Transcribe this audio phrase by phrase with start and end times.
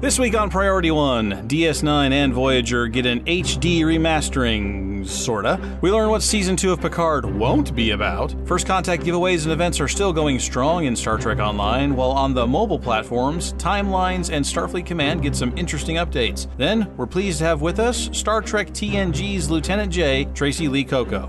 [0.00, 5.58] This week on Priority One, DS9 and Voyager get an HD remastering, sorta.
[5.80, 8.32] We learn what Season 2 of Picard won't be about.
[8.46, 12.32] First Contact giveaways and events are still going strong in Star Trek Online, while on
[12.32, 16.46] the mobile platforms, Timelines and Starfleet Command get some interesting updates.
[16.58, 21.28] Then, we're pleased to have with us Star Trek TNG's Lieutenant Jae, Tracee Lee Cocco.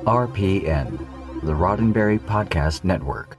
[0.00, 0.98] RPN,
[1.44, 3.38] the Roddenberry Podcast Network.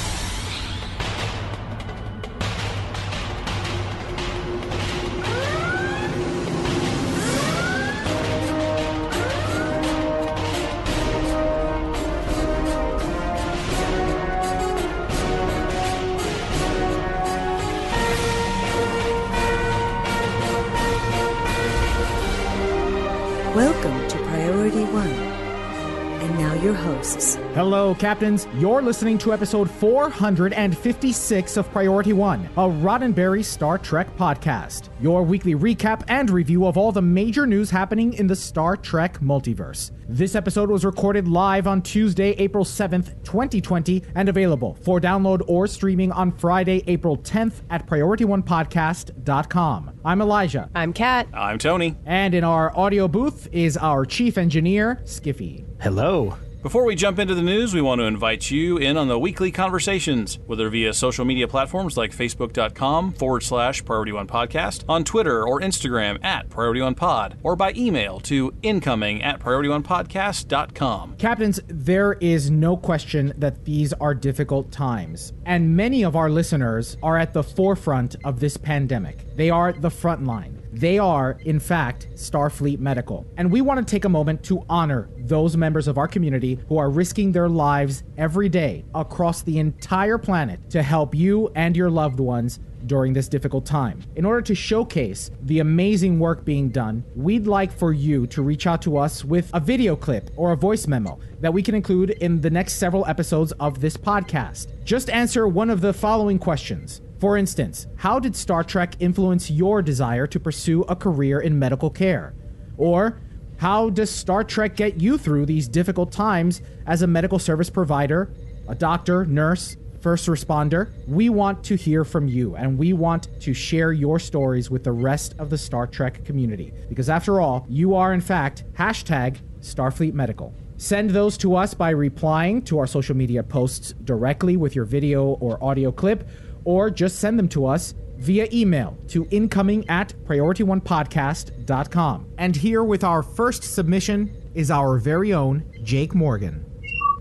[26.61, 27.35] Your hosts.
[27.53, 28.47] Hello, Captains.
[28.55, 34.89] You're listening to episode 456 of Priority One, a Roddenberry Star Trek podcast.
[35.01, 39.19] Your weekly recap and review of all the major news happening in the Star Trek
[39.19, 39.89] multiverse.
[40.07, 45.65] This episode was recorded live on Tuesday, April 7th, 2020, and available for download or
[45.65, 49.99] streaming on Friday, April 10th at PriorityOnePodcast.com.
[50.05, 50.69] I'm Elijah.
[50.75, 51.27] I'm Kat.
[51.33, 51.95] I'm Tony.
[52.05, 55.65] And in our audio booth is our chief engineer, Skiffy.
[55.79, 56.37] Hello.
[56.61, 59.51] Before we jump into the news, we want to invite you in on the weekly
[59.51, 65.43] conversations, whether via social media platforms like facebook.com forward slash Priority One Podcast, on Twitter
[65.43, 71.15] or Instagram at Priority One Pod, or by email to incoming at PriorityOnePodcast.com.
[71.17, 76.95] Captains, there is no question that these are difficult times, and many of our listeners
[77.01, 79.35] are at the forefront of this pandemic.
[79.35, 80.60] They are the front line.
[80.71, 83.25] They are, in fact, Starfleet Medical.
[83.37, 86.77] And we want to take a moment to honor those members of our community who
[86.77, 91.89] are risking their lives every day across the entire planet to help you and your
[91.89, 94.01] loved ones during this difficult time.
[94.15, 98.65] In order to showcase the amazing work being done, we'd like for you to reach
[98.65, 102.11] out to us with a video clip or a voice memo that we can include
[102.11, 104.83] in the next several episodes of this podcast.
[104.83, 107.01] Just answer one of the following questions.
[107.21, 111.91] For instance, how did Star Trek influence your desire to pursue a career in medical
[111.91, 112.33] care?
[112.77, 113.21] Or,
[113.57, 118.33] how does Star Trek get you through these difficult times as a medical service provider,
[118.67, 120.93] a doctor, nurse, first responder?
[121.07, 124.91] We want to hear from you and we want to share your stories with the
[124.91, 126.73] rest of the Star Trek community.
[126.89, 130.55] Because after all, you are in fact hashtag Starfleet Medical.
[130.77, 135.33] Send those to us by replying to our social media posts directly with your video
[135.33, 136.27] or audio clip
[136.63, 142.27] or just send them to us via email to incoming at priorityonepodcast.com.
[142.37, 146.65] And here with our first submission is our very own Jake Morgan.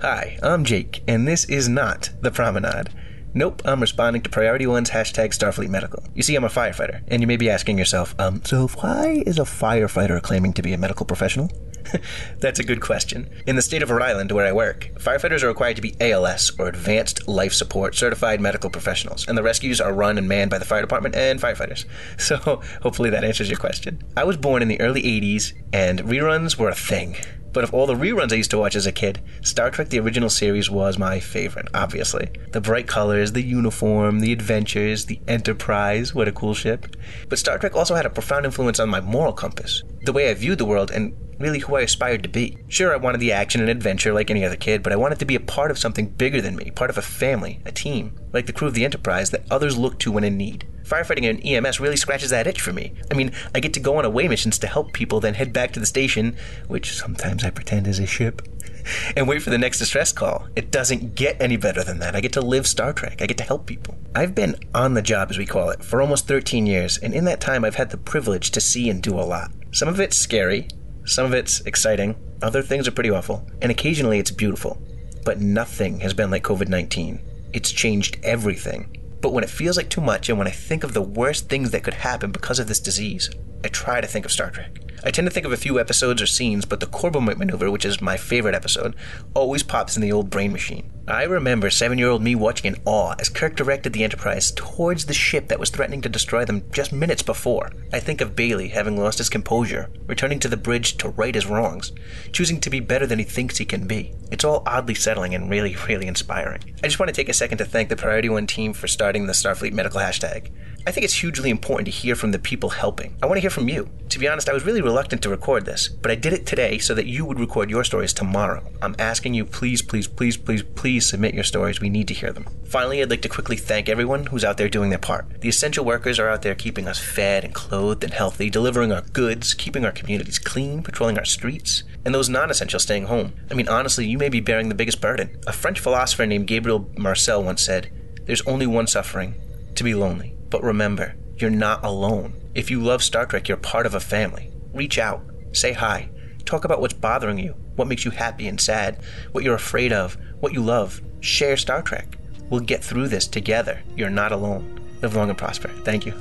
[0.02, 2.88] Hi, I'm Jake, and this is not The Promenade.
[3.32, 6.02] Nope, I'm responding to Priority One's hashtag Starfleet Medical.
[6.14, 9.38] You see, I'm a firefighter, and you may be asking yourself, um, so why is
[9.38, 11.50] a firefighter claiming to be a medical professional?
[12.38, 13.28] That's a good question.
[13.46, 16.52] In the state of Rhode Island, where I work, firefighters are required to be ALS,
[16.58, 20.58] or Advanced Life Support Certified Medical Professionals, and the rescues are run and manned by
[20.58, 21.84] the fire department and firefighters.
[22.30, 24.02] So hopefully that answers your question.
[24.16, 27.16] I was born in the early 80s, and reruns were a thing.
[27.52, 29.98] But of all the reruns I used to watch as a kid, Star Trek the
[29.98, 32.30] original series was my favorite, obviously.
[32.52, 36.94] The bright colors, the uniform, the adventures, the Enterprise, what a cool ship.
[37.28, 40.34] But Star Trek also had a profound influence on my moral compass, the way I
[40.34, 42.58] viewed the world, and really who I aspired to be.
[42.68, 45.24] Sure, I wanted the action and adventure like any other kid, but I wanted to
[45.24, 48.46] be a part of something bigger than me, part of a family, a team, like
[48.46, 50.68] the crew of the Enterprise that others look to when in need.
[50.84, 52.92] Firefighting and EMS really scratches that itch for me.
[53.10, 55.72] I mean, I get to go on away missions to help people, then head back
[55.72, 56.36] to the station,
[56.66, 58.42] which sometimes I pretend is a ship,
[59.16, 60.48] and wait for the next distress call.
[60.56, 62.16] It doesn't get any better than that.
[62.16, 63.22] I get to live Star Trek.
[63.22, 63.96] I get to help people.
[64.14, 67.24] I've been on the job, as we call it, for almost 13 years, and in
[67.26, 69.52] that time I've had the privilege to see and do a lot.
[69.72, 70.66] Some of it's scary,
[71.04, 74.80] some of it's exciting, other things are pretty awful, and occasionally it's beautiful.
[75.24, 77.20] But nothing has been like COVID 19.
[77.52, 78.96] It's changed everything.
[79.20, 81.70] But when it feels like too much, and when I think of the worst things
[81.72, 83.28] that could happen because of this disease,
[83.62, 84.78] I try to think of Star Trek.
[85.04, 87.84] I tend to think of a few episodes or scenes, but the Corbomite maneuver, which
[87.84, 88.94] is my favorite episode,
[89.34, 90.90] always pops in the old brain machine.
[91.08, 95.06] I remember seven year old me watching in awe as Kirk directed the Enterprise towards
[95.06, 97.70] the ship that was threatening to destroy them just minutes before.
[97.92, 101.46] I think of Bailey having lost his composure, returning to the bridge to right his
[101.46, 101.92] wrongs,
[102.32, 104.14] choosing to be better than he thinks he can be.
[104.30, 106.62] It's all oddly settling and really, really inspiring.
[106.82, 109.26] I just want to take a second to thank the Priority One team for starting
[109.26, 110.50] the Starfleet Medical hashtag.
[110.86, 113.14] I think it's hugely important to hear from the people helping.
[113.22, 113.90] I want to hear from you.
[114.08, 116.78] To be honest, I was really reluctant to record this, but I did it today
[116.78, 118.66] so that you would record your stories tomorrow.
[118.80, 121.80] I'm asking you, please, please, please, please, please submit your stories.
[121.80, 122.46] We need to hear them.
[122.64, 125.40] Finally, I'd like to quickly thank everyone who's out there doing their part.
[125.40, 129.02] The essential workers are out there keeping us fed and clothed and healthy, delivering our
[129.02, 133.34] goods, keeping our communities clean, patrolling our streets, and those non essential staying home.
[133.50, 135.38] I mean, honestly, you may be bearing the biggest burden.
[135.46, 137.92] A French philosopher named Gabriel Marcel once said,
[138.24, 139.34] There's only one suffering
[139.74, 140.34] to be lonely.
[140.50, 142.34] But remember, you're not alone.
[142.54, 144.52] If you love Star Trek, you're part of a family.
[144.74, 146.10] Reach out, say hi,
[146.44, 148.98] talk about what's bothering you, what makes you happy and sad,
[149.32, 151.00] what you're afraid of, what you love.
[151.20, 152.18] Share Star Trek.
[152.48, 153.80] We'll get through this together.
[153.96, 154.80] You're not alone.
[155.02, 155.68] Live long and prosper.
[155.84, 156.14] Thank you.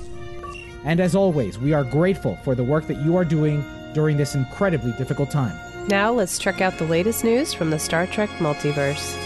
[0.83, 4.35] And as always, we are grateful for the work that you are doing during this
[4.35, 5.57] incredibly difficult time.
[5.87, 9.17] Now let's check out the latest news from the Star Trek multiverse.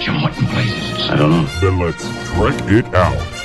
[0.00, 1.10] Jim, what in places?
[1.10, 1.44] I don't know.
[1.60, 3.37] Then let's trek it out.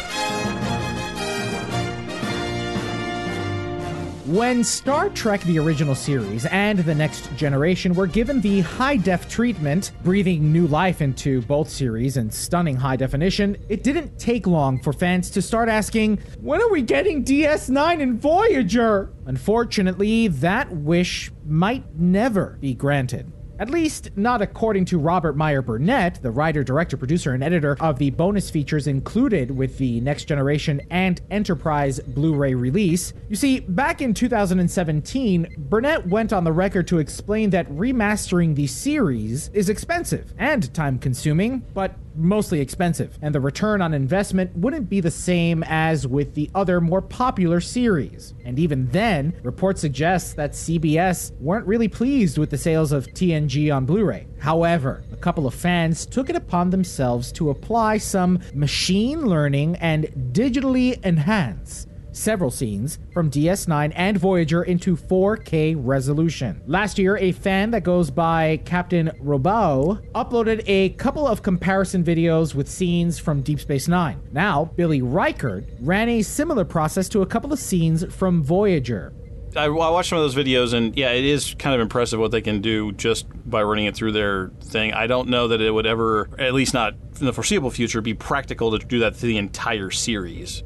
[4.34, 9.30] When Star Trek the original series and The Next Generation were given the high def
[9.30, 14.82] treatment, breathing new life into both series and stunning high definition, it didn't take long
[14.82, 19.14] for fans to start asking, when are we getting DS9 and Voyager?
[19.28, 23.32] Unfortunately, that wish might never be granted.
[23.60, 28.00] At least, not according to Robert Meyer Burnett, the writer, director, producer, and editor of
[28.00, 33.14] the bonus features included with the Next Generation and Enterprise Blu ray release.
[33.30, 38.66] You see, back in 2017, Burnett went on the record to explain that remastering the
[38.68, 44.90] series is expensive and time consuming, but mostly expensive, and the return on investment wouldn't
[44.90, 48.34] be the same as with the other more popular series.
[48.46, 53.76] And even then, reports suggest that CBS weren't really pleased with the sales of TNG
[53.76, 54.28] on Blu ray.
[54.40, 60.06] However, a couple of fans took it upon themselves to apply some machine learning and
[60.34, 66.62] digitally enhance several scenes from DS9 and Voyager into 4K resolution.
[66.66, 72.56] Last year, a fan that goes by Captain Robau uploaded a couple of comparison videos
[72.56, 74.22] with scenes from Deep Space Nine.
[74.32, 79.14] Now, Billy Reichert ran a similar process to a couple of scenes from Voyager.
[79.56, 82.32] I, I watched some of those videos, and yeah, it is kind of impressive what
[82.32, 84.94] they can do just by running it through their thing.
[84.94, 88.14] I don't know that it would ever, at least not in the foreseeable future, be
[88.14, 90.64] practical to do that to the entire series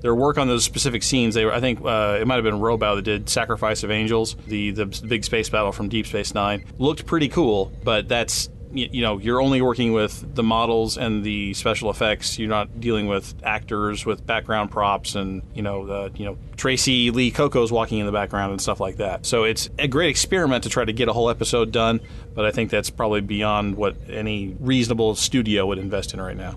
[0.00, 1.34] their work on those specific scenes.
[1.34, 4.36] They were, I think, uh, it might have been Robau that did "Sacrifice of Angels,"
[4.46, 6.64] the the big space battle from Deep Space Nine.
[6.78, 11.54] Looked pretty cool, but that's you know you're only working with the models and the
[11.54, 16.24] special effects you're not dealing with actors with background props and you know the you
[16.24, 19.88] know tracee lee cocco's walking in the background and stuff like that so it's a
[19.88, 22.00] great experiment to try to get a whole episode done
[22.34, 26.54] but i think that's probably beyond what any reasonable studio would invest in right now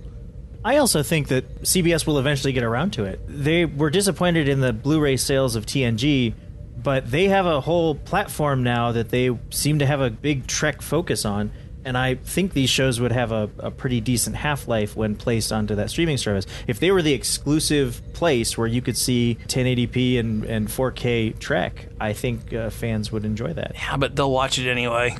[0.64, 3.20] I also think that CBS will eventually get around to it.
[3.28, 6.34] They were disappointed in the Blu ray sales of TNG,
[6.78, 10.82] but they have a whole platform now that they seem to have a big Trek
[10.82, 11.52] focus on.
[11.84, 15.52] And I think these shows would have a, a pretty decent half life when placed
[15.52, 16.46] onto that streaming service.
[16.68, 21.88] If they were the exclusive place where you could see 1080p and, and 4K Trek,
[22.00, 23.72] I think uh, fans would enjoy that.
[23.74, 25.18] Yeah, but they'll watch it anyway.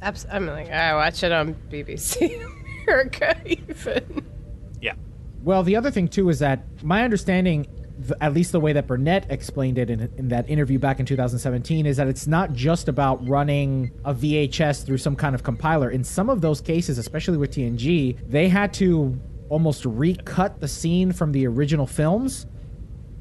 [0.00, 2.46] I'm like, I watch it on BBC
[2.86, 4.29] America, even.
[5.42, 7.66] Well, the other thing too is that my understanding,
[8.20, 11.86] at least the way that Burnett explained it in, in that interview back in 2017,
[11.86, 15.90] is that it's not just about running a VHS through some kind of compiler.
[15.90, 19.18] In some of those cases, especially with TNG, they had to
[19.48, 22.46] almost recut the scene from the original films.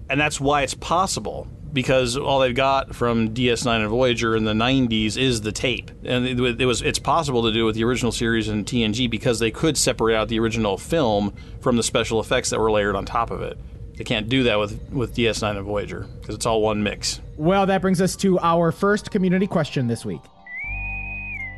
[0.09, 4.53] And that's why it's possible because all they've got from DS9 and Voyager in the
[4.53, 8.11] 90s is the tape, and it, it, was it's possible to do with the original
[8.11, 12.49] series and TNG because they could separate out the original film from the special effects
[12.49, 13.57] that were layered on top of it.
[13.95, 17.19] They can't do that with with DS9 and Voyager because it's all one mix.
[17.35, 20.21] Well, that brings us to our first community question this week.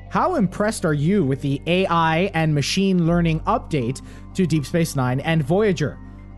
[0.09, 4.01] How impressed are you with the AI and machine learning update
[4.33, 5.97] to Deep Space Nine and Voyager?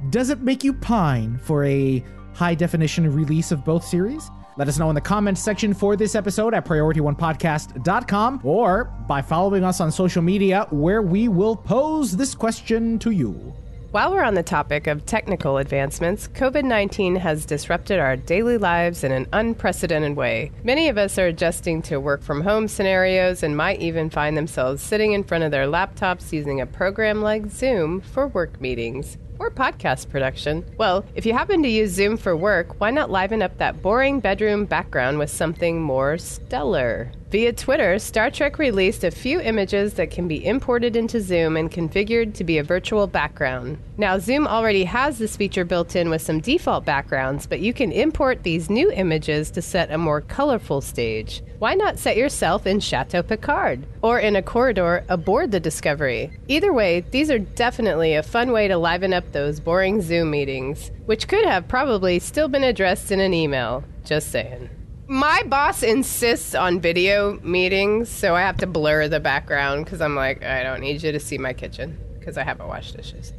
[0.09, 2.03] Does it make you pine for a
[2.33, 4.29] high definition release of both series?
[4.55, 9.63] Let us know in the comments section for this episode at PriorityOnePodcast.com or by following
[9.63, 13.53] us on social media where we will pose this question to you.
[13.93, 19.03] While we're on the topic of technical advancements, COVID 19 has disrupted our daily lives
[19.03, 20.51] in an unprecedented way.
[20.63, 24.81] Many of us are adjusting to work from home scenarios and might even find themselves
[24.81, 29.51] sitting in front of their laptops using a program like Zoom for work meetings or
[29.51, 30.65] podcast production.
[30.77, 34.21] Well, if you happen to use Zoom for work, why not liven up that boring
[34.21, 37.11] bedroom background with something more stellar?
[37.33, 41.71] Via Twitter, Star Trek released a few images that can be imported into Zoom and
[41.71, 43.79] configured to be a virtual background.
[43.97, 47.91] Now, Zoom already has this feature built in with some default backgrounds, but you can
[47.91, 51.41] import these new images to set a more colorful stage.
[51.57, 56.37] Why not set yourself in Chateau Picard or in a corridor aboard the Discovery?
[56.47, 60.91] Either way, these are definitely a fun way to liven up those boring Zoom meetings,
[61.05, 63.83] which could have probably still been addressed in an email.
[64.05, 64.69] Just saying.
[65.07, 70.15] My boss insists on video meetings, so I have to blur the background because I'm
[70.15, 73.33] like, I don't need you to see my kitchen because I haven't washed dishes.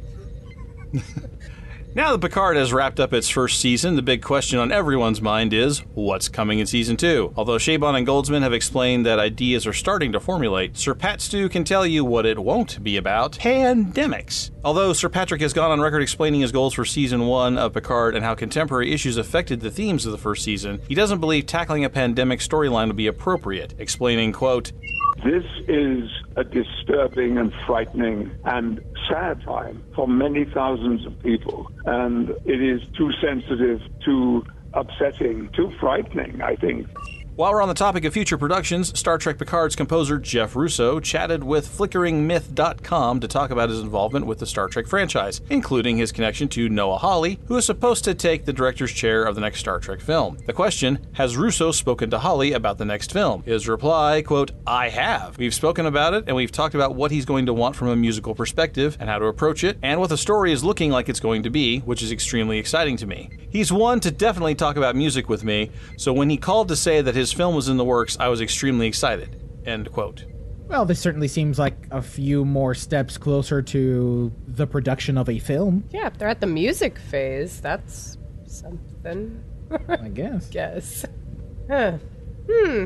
[1.95, 5.53] Now that Picard has wrapped up its first season, the big question on everyone's mind
[5.53, 7.31] is what's coming in season two?
[7.37, 11.47] Although Chabon and Goldsman have explained that ideas are starting to formulate, Sir Pat Stew
[11.47, 14.51] can tell you what it won't be about pandemics.
[14.65, 18.13] Although Sir Patrick has gone on record explaining his goals for season one of Picard
[18.13, 21.85] and how contemporary issues affected the themes of the first season, he doesn't believe tackling
[21.85, 24.73] a pandemic storyline would be appropriate, explaining, quote,
[25.25, 28.79] this is a disturbing and frightening and
[29.09, 31.71] sad time for many thousands of people.
[31.85, 36.87] And it is too sensitive, too upsetting, too frightening, I think.
[37.35, 41.43] While we're on the topic of future productions, Star Trek Picard's composer Jeff Russo chatted
[41.43, 46.47] with FlickeringMyth.com to talk about his involvement with the Star Trek franchise, including his connection
[46.47, 49.81] to Noah Hawley, who is supposed to take the director's chair of the next Star
[49.81, 50.37] Trek film.
[50.45, 53.43] The question, has Russo spoken to Hawley about the next film?
[53.43, 55.37] His reply, quote, I have.
[55.37, 57.97] We've spoken about it, and we've talked about what he's going to want from a
[57.97, 61.19] musical perspective, and how to approach it, and what the story is looking like it's
[61.19, 63.29] going to be, which is extremely exciting to me.
[63.49, 67.01] He's one to definitely talk about music with me, so when he called to say
[67.01, 69.41] that his film was in the works, I was extremely excited.
[69.65, 70.25] End quote.
[70.67, 75.37] Well, this certainly seems like a few more steps closer to the production of a
[75.37, 75.83] film.
[75.91, 78.17] Yeah, if they're at the music phase, that's
[78.47, 79.43] something.
[79.87, 80.47] I guess.
[80.51, 81.05] Guess.
[81.69, 81.97] Huh.
[82.49, 82.85] Hmm.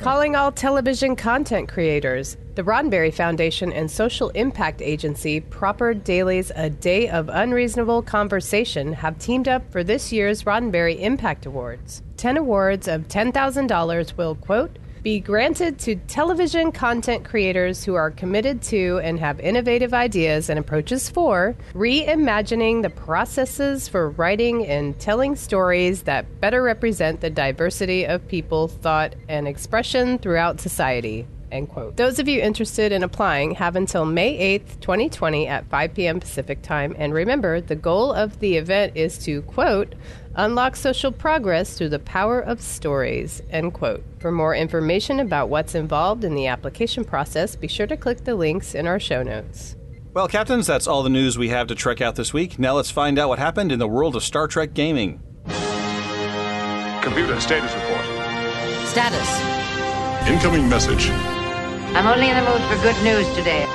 [0.00, 2.38] Calling all television content creators.
[2.54, 9.18] The Roddenberry Foundation and social impact agency Propper Daley's A Day of Unreasonable Conversation have
[9.18, 12.02] teamed up for this year's Roddenberry Impact Awards.
[12.16, 18.60] 10 awards of $10,000 will, quote, be granted to television content creators who are committed
[18.62, 25.36] to and have innovative ideas and approaches for reimagining the processes for writing and telling
[25.36, 31.26] stories that better represent the diversity of people, thought, and expression throughout society.
[31.52, 31.96] End quote.
[31.96, 36.20] Those of you interested in applying have until May 8th, 2020 at 5 p.m.
[36.20, 36.94] Pacific time.
[36.96, 39.94] And remember, the goal of the event is to, quote,
[40.34, 44.04] unlock social progress through the power of stories, end quote.
[44.18, 48.34] For more information about what's involved in the application process, be sure to click the
[48.34, 49.76] links in our show notes.
[50.12, 52.58] Well, Captains, that's all the news we have to trek out this week.
[52.58, 55.22] Now let's find out what happened in the world of Star Trek gaming.
[57.00, 58.04] Computer status report.
[58.86, 60.28] Status.
[60.28, 61.10] Incoming message.
[61.92, 63.66] I'm only in the mood for good news today.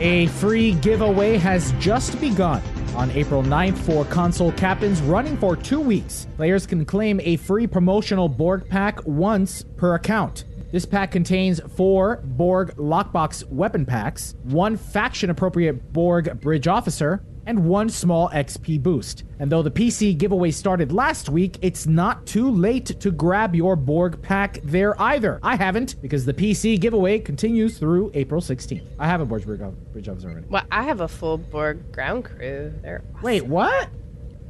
[0.00, 2.62] A free giveaway has just begun.
[2.96, 7.66] On April 9th, for console captains running for two weeks, players can claim a free
[7.66, 10.44] promotional Borg pack once per account.
[10.72, 17.64] This pack contains four Borg lockbox weapon packs, one faction appropriate Borg bridge officer, and
[17.64, 19.24] one small XP boost.
[19.38, 23.76] And though the PC giveaway started last week, it's not too late to grab your
[23.76, 25.38] Borg pack there either.
[25.42, 28.86] I haven't, because the PC giveaway continues through April 16th.
[28.98, 30.46] I have a Borg bridge officer already.
[30.48, 32.74] Well, I have a full Borg ground crew.
[32.82, 33.22] They're awesome.
[33.22, 33.88] Wait, what?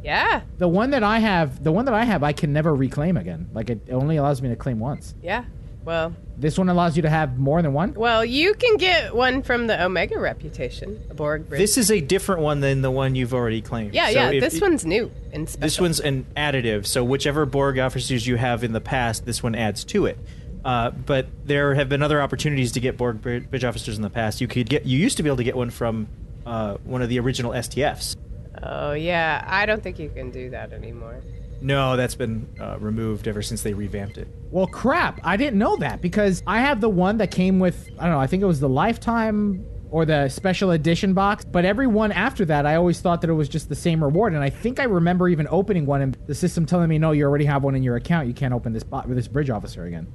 [0.02, 0.42] Yeah.
[0.58, 3.50] The one that I have, the one that I have, I can never reclaim again.
[3.52, 5.14] Like it only allows me to claim once.
[5.20, 5.44] Yeah.
[5.86, 7.94] Well, This one allows you to have more than one.
[7.94, 11.60] well, you can get one from the Omega reputation, a Borg bridge.
[11.60, 13.94] This is a different one than the one you've already claimed.
[13.94, 14.30] yeah, So yeah.
[14.32, 15.64] if- This one's new and special.
[15.64, 19.54] This one's an additive, so whichever Borg officers you have in the past, this one
[19.54, 20.18] adds to it.
[20.64, 24.40] Uh, but there have been other opportunities to get Borg bridge officers in the past.
[24.40, 26.08] You could get, you used to be able to get one from
[26.44, 28.16] uh, one of the original STFs.
[28.62, 31.22] Oh yeah, I don't think you can do that anymore.
[31.60, 34.28] No, that's been uh, removed ever since they revamped it.
[34.50, 35.20] Well, crap.
[35.24, 38.20] I didn't know that because I have the one that came with, I don't know,
[38.20, 41.44] I think it was the Lifetime or the special edition box.
[41.44, 44.34] But every one after that, I always thought that it was just the same reward.
[44.34, 47.24] And I think I remember even opening one and the system telling me, no, you
[47.24, 48.28] already have one in your account.
[48.28, 50.06] You can't open this, bo- this bridge officer again.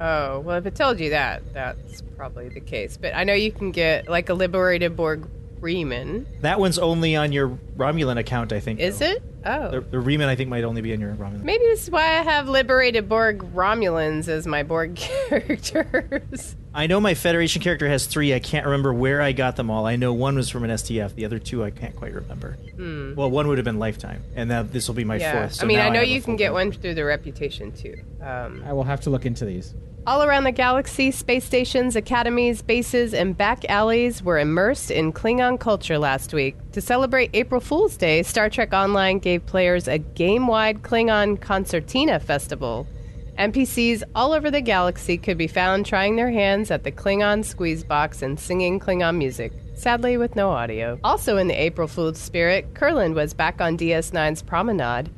[0.00, 2.98] Oh, well, if it told you that, that's probably the case.
[2.98, 5.26] But I know you can get like a liberated Borg
[5.60, 6.26] Reman.
[6.42, 8.80] That one's only on your Romulan account, I think.
[8.80, 9.22] Is it?
[9.46, 9.70] Oh.
[9.70, 11.44] The, the Reman, I think, might only be in your Romulan.
[11.44, 14.96] Maybe this is why I have liberated Borg Romulans as my Borg
[15.28, 16.56] characters.
[16.74, 18.34] I know my Federation character has three.
[18.34, 19.86] I can't remember where I got them all.
[19.86, 21.14] I know one was from an STF.
[21.14, 22.52] The other two I can't quite remember.
[22.74, 23.14] Hmm.
[23.14, 25.32] Well, one would have been Lifetime, and that this will be my yeah.
[25.32, 25.54] fourth.
[25.54, 27.70] So I mean, now I know have a you can get one through the reputation
[27.72, 27.94] too.
[28.20, 29.74] Um, I will have to look into these.
[30.06, 35.58] All around the galaxy, space stations, academies, bases, and back alleys were immersed in Klingon
[35.58, 36.54] culture last week.
[36.72, 42.20] To celebrate April Fool's Day, Star Trek Online gave players a game wide Klingon concertina
[42.20, 42.86] festival.
[43.36, 47.82] NPCs all over the galaxy could be found trying their hands at the Klingon squeeze
[47.82, 49.52] box and singing Klingon music.
[49.74, 51.00] Sadly, with no audio.
[51.02, 55.10] Also, in the April Fool's spirit, Kurland was back on DS9's Promenade.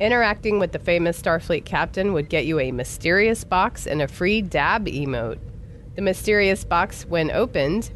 [0.00, 4.42] Interacting with the famous Starfleet captain would get you a mysterious box and a free
[4.42, 5.38] dab emote.
[5.94, 7.90] The mysterious box, when opened,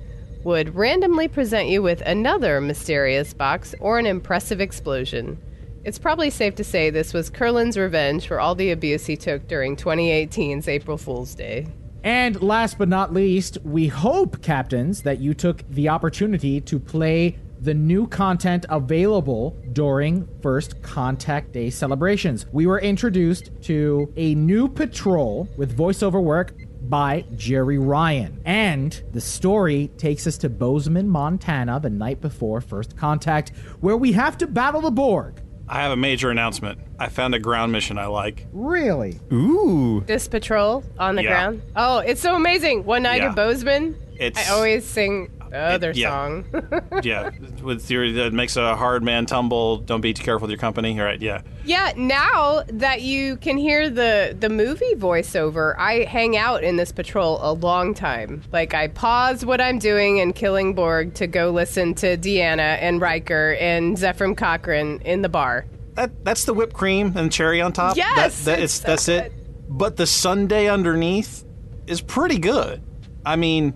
[0.45, 5.38] would randomly present you with another mysterious box or an impressive explosion.
[5.85, 9.49] It's probably safe to say this was Kurland's revenge for all the abuse he took
[9.49, 11.67] during 2018's April Fool's Day.
[12.05, 17.38] And last but not least, we hope, captains, that you took the opportunity to play
[17.61, 22.47] the new content available during First Contact Day celebrations.
[22.53, 28.41] We were introduced to a new patrol with voiceover work by Jeri Ryan.
[28.45, 34.13] And the story takes us to Bozeman, Montana, the night before First Contact, where we
[34.13, 35.41] have to battle the Borg.
[35.69, 36.79] I have a major announcement.
[37.01, 38.47] I found a ground mission I like.
[38.53, 39.19] Really?
[39.33, 40.05] Ooh.
[40.07, 41.31] This patrol on the Yeah.
[41.31, 41.63] ground?
[41.75, 42.85] Oh, it's so amazing.
[42.85, 43.31] One night Yeah.
[43.31, 46.11] at Bozeman, It's- I always sing the other yeah.
[46.11, 46.45] song.
[47.03, 47.31] yeah,
[47.62, 49.79] with theory that makes a hard man tumble.
[49.79, 50.99] Don't be too careful with your company.
[50.99, 51.21] Right?
[51.21, 51.43] Yeah.
[51.65, 56.93] Yeah, now that you can hear the the movie voiceover, I hang out in this
[56.93, 58.43] patrol a long time.
[58.53, 63.00] Like I pause what I'm doing in Killing Borg to go listen to Deanna and
[63.00, 65.67] Riker and Zefram Cochrane in the bar.
[65.95, 67.97] That that's the whipped cream and cherry on top.
[67.97, 69.33] Yes, that, that is so that's it.
[69.69, 71.45] But the sundae underneath
[71.87, 72.83] is pretty good.
[73.25, 73.75] I mean,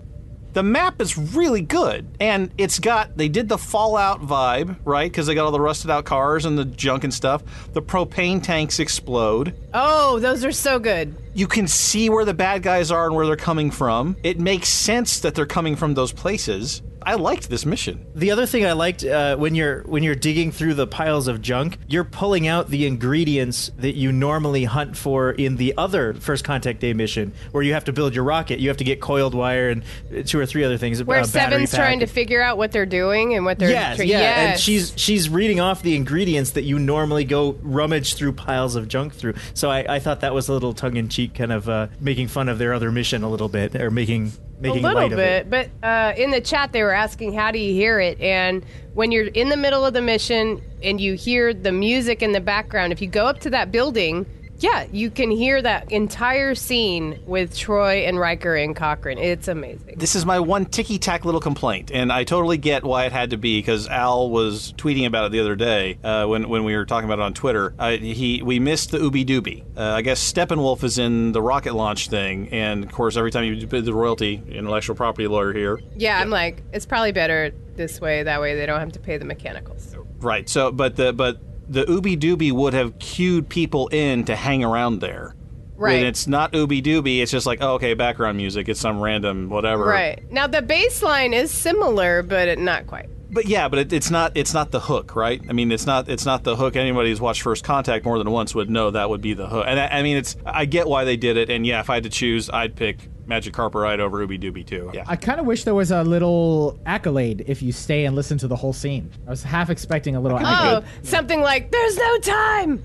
[0.52, 5.26] the map is really good, and it's got they did the Fallout vibe right because
[5.26, 7.42] they got all the rusted out cars and the junk and stuff.
[7.72, 9.54] The propane tanks explode.
[9.72, 11.16] Oh, those are so good.
[11.34, 14.16] You can see where the bad guys are and where they're coming from.
[14.22, 16.82] It makes sense that they're coming from those places.
[17.02, 18.06] I liked this mission.
[18.14, 21.40] The other thing I liked uh, when you're when you're digging through the piles of
[21.40, 26.44] junk, you're pulling out the ingredients that you normally hunt for in the other First
[26.44, 28.60] Contact Day mission, where you have to build your rocket.
[28.60, 29.82] You have to get coiled wire and
[30.26, 31.02] two or three other things.
[31.02, 34.06] Where uh, Seven's trying to figure out what they're doing and what they're Yes, tra-
[34.06, 38.76] yeah, and she's she's reading off the ingredients that you normally go rummage through piles
[38.76, 39.34] of junk through.
[39.54, 42.28] So I, I thought that was a little tongue in cheek, kind of uh, making
[42.28, 45.18] fun of their other mission a little bit, or making making a little light of
[45.18, 45.48] it.
[45.50, 48.64] bit, but uh, in the chat they were asking how do you hear it, and
[48.94, 52.40] when you're in the middle of the mission and you hear the music in the
[52.40, 54.26] background, if you go up to that building,
[54.60, 59.18] yeah, you can hear that entire scene with Troi and Riker and Cochrane.
[59.18, 59.94] It's amazing.
[59.96, 63.30] This is my one ticky tack little complaint, and I totally get why it had
[63.30, 66.76] to be because Al was tweeting about it the other day uh, when when we
[66.76, 67.74] were talking about it on Twitter.
[67.78, 69.64] Uh, he we missed the Ooby Dooby.
[69.76, 73.44] Uh, I guess Steppenwolf is in the rocket launch thing, and of course, every time
[73.44, 78.00] you bid the royalty, intellectual property lawyer here, Yeah, I'm like, it's probably better this
[78.00, 78.22] way.
[78.22, 79.96] That way they don't have to pay the mechanicals.
[80.18, 80.48] right?
[80.48, 84.98] So, but the but the Ooby Dooby would have cued people in to hang around
[84.98, 85.36] there.
[85.76, 85.94] Right.
[85.94, 88.68] And it's not Ooby Dooby, it's just like, oh, okay, background music.
[88.68, 89.84] It's some random whatever.
[89.84, 93.08] Right now, the bass line is similar, but it, not quite.
[93.32, 95.40] But yeah, but it, it's not it's not the hook, right?
[95.48, 96.74] I mean, it's not it's not the hook.
[96.74, 99.64] Anybody who's watched First Contact more than once would know that would be the hook.
[99.66, 101.48] And I, I mean, it's I get why they did it.
[101.48, 104.66] And yeah, if I had to choose, I'd pick Magic Carpet Ride over Ooby Dooby
[104.66, 104.90] too.
[104.92, 105.04] Yeah.
[105.06, 108.48] I kind of wish there was a little accolade if you stay and listen to
[108.48, 109.08] the whole scene.
[109.26, 110.84] I was half expecting a little Oh, accolade.
[111.04, 112.82] something like "There's no time."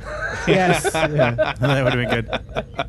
[0.47, 0.83] Yes.
[0.93, 1.31] yeah.
[1.59, 2.84] that would have been good.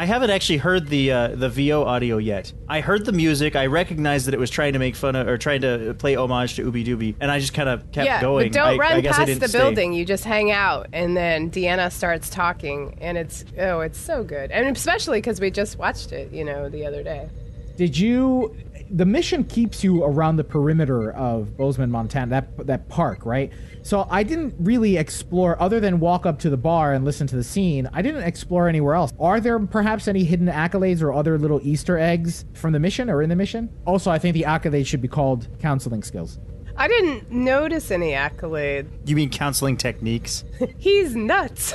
[0.00, 2.54] I haven't actually heard the uh, the VO audio yet.
[2.66, 3.54] I heard the music.
[3.54, 6.54] I recognized that it was trying to make fun of or trying to play homage
[6.54, 8.46] to Ooby Dooby, and I just kind of kept yeah, going.
[8.46, 9.58] but don't I, run I past the stay.
[9.58, 9.92] building.
[9.92, 14.50] You just hang out, and then Deanna starts talking, and it's oh, it's so good,
[14.50, 17.28] and especially because we just watched it, you know, the other day.
[17.76, 18.56] Did you?
[18.92, 23.52] The mission keeps you around the perimeter of Bozeman, Montana, that that park, right?
[23.82, 27.36] So I didn't really explore, other than walk up to the bar and listen to
[27.36, 27.88] the scene.
[27.92, 29.12] I didn't explore anywhere else.
[29.18, 33.22] Are there perhaps any hidden accolades or other little Easter eggs from the mission or
[33.22, 33.70] in the mission?
[33.86, 36.38] Also, I think the accolades should be called counseling skills.
[36.76, 38.88] I didn't notice any accolade.
[39.06, 40.44] You mean counseling techniques?
[40.78, 41.74] He's nuts.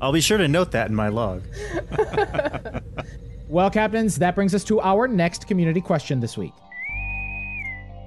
[0.00, 1.42] I'll be sure to note that in my log.
[3.48, 6.54] Well, captains, that brings us to our next community question this week.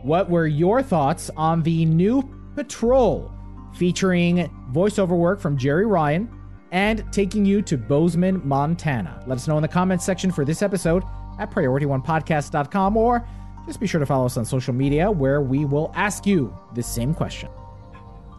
[0.02, 2.24] What were your thoughts on the new
[2.56, 3.32] Patrol
[3.76, 6.28] featuring voiceover work from Jeri Ryan
[6.72, 9.24] and taking you to Bozeman, Montana?
[9.28, 11.04] Let us know in the comments section for this episode
[11.40, 13.28] at PriorityOnePodcast.com or
[13.68, 16.82] just be sure to follow us on social media where we will ask you the
[16.82, 17.50] same question.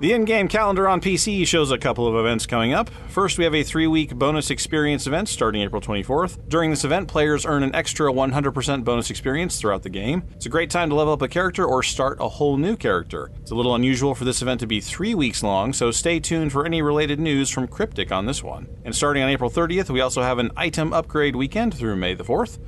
[0.00, 2.88] The in game calendar on PC shows a couple of events coming up.
[3.08, 6.48] First, we have a three week bonus experience event starting April 24th.
[6.48, 10.22] During this event, players earn an extra 100% bonus experience throughout the game.
[10.36, 13.32] It's a great time to level up a character or start a whole new character.
[13.40, 16.52] It's a little unusual for this event to be three weeks long, so stay tuned
[16.52, 18.68] for any related news from Cryptic on this one.
[18.84, 22.22] And starting on April 30th, we also have an item upgrade weekend through May the
[22.22, 22.58] 4th.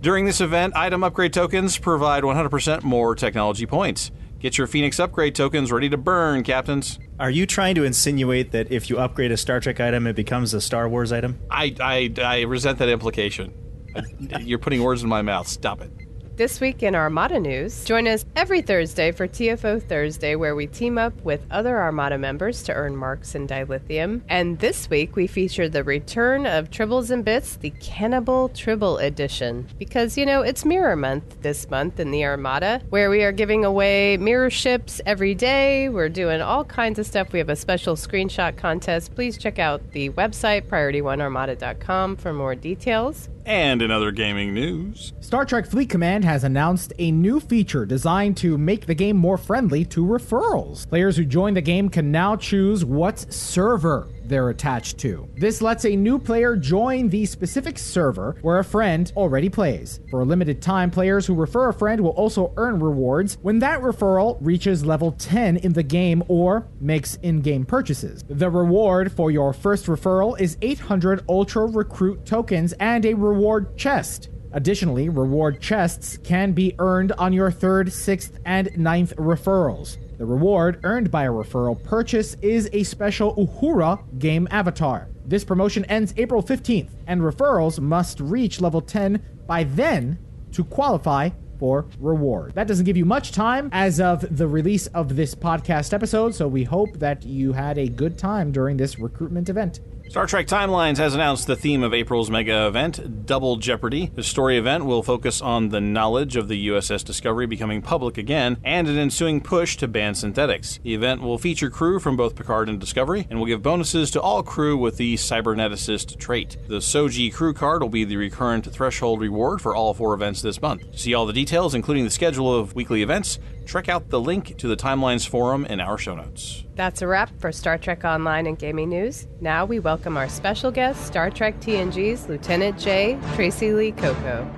[0.00, 4.12] During this event, item upgrade tokens provide 100% more technology points.
[4.38, 7.00] Get your Phoenix upgrade tokens ready to burn, captains.
[7.18, 10.54] Are you trying to insinuate that if you upgrade a Star Trek item, it becomes
[10.54, 11.40] a Star Wars item?
[11.50, 13.52] I, I, I resent that implication.
[14.40, 15.48] You're putting words in my mouth.
[15.48, 15.90] Stop it.
[16.38, 20.96] This week in Armada news, join us every Thursday for TFO Thursday, where we team
[20.96, 24.20] up with other Armada members to earn marks in dilithium.
[24.28, 29.66] And this week we feature the return of Tribbles and Bits, the Cannibal Tribble Edition.
[29.80, 33.64] Because, you know, it's Mirror Month this month in the Armada, where we are giving
[33.64, 35.88] away mirror ships every day.
[35.88, 37.32] We're doing all kinds of stuff.
[37.32, 39.12] We have a special screenshot contest.
[39.16, 43.28] Please check out the website, PriorityOneArmada.com, for more details.
[43.48, 48.36] And in other gaming news, Star Trek Fleet Command has announced a new feature designed
[48.36, 50.86] to make the game more friendly to referrals.
[50.86, 55.28] Players who join the game can now choose what server they're attached to.
[55.36, 60.00] This lets a new player join the specific server where a friend already plays.
[60.10, 63.80] For a limited time, players who refer a friend will also earn rewards when that
[63.80, 68.24] referral reaches level 10 in the game or makes in game purchases.
[68.28, 74.30] The reward for your first referral is 800 Ultra Recruit tokens and a reward chest.
[74.52, 79.98] Additionally, reward chests can be earned on your third, sixth, and ninth referrals.
[80.18, 85.06] The reward earned by a referral purchase is a special Uhura game avatar.
[85.24, 90.18] This promotion ends April 15th, and referrals must reach level 10 by then
[90.50, 92.52] to qualify for reward.
[92.54, 96.48] That doesn't give you much time as of the release of this podcast episode, so
[96.48, 99.78] we hope that you had a good time during this recruitment event.
[100.08, 104.10] Star Trek Timelines has announced the theme of April's mega event, Double Jeopardy.
[104.14, 108.56] The story event will focus on the knowledge of the USS Discovery becoming public again
[108.64, 110.80] and an ensuing push to ban synthetics.
[110.82, 114.20] The event will feature crew from both Picard and Discovery and will give bonuses to
[114.22, 116.56] all crew with the Cyberneticist trait.
[116.68, 120.62] The Soji crew card will be the recurrent threshold reward for all four events this
[120.62, 120.98] month.
[120.98, 124.66] See all the details, including the schedule of weekly events, check out the link to
[124.66, 126.64] the Timelines forum in our show notes.
[126.74, 129.28] That's a wrap for Star Trek Online and Gaming News.
[129.42, 133.20] Now we welcome our special guest, Star Trek TNG's Lieutenant Jae.
[133.36, 134.48] Tracee Lee Cocco.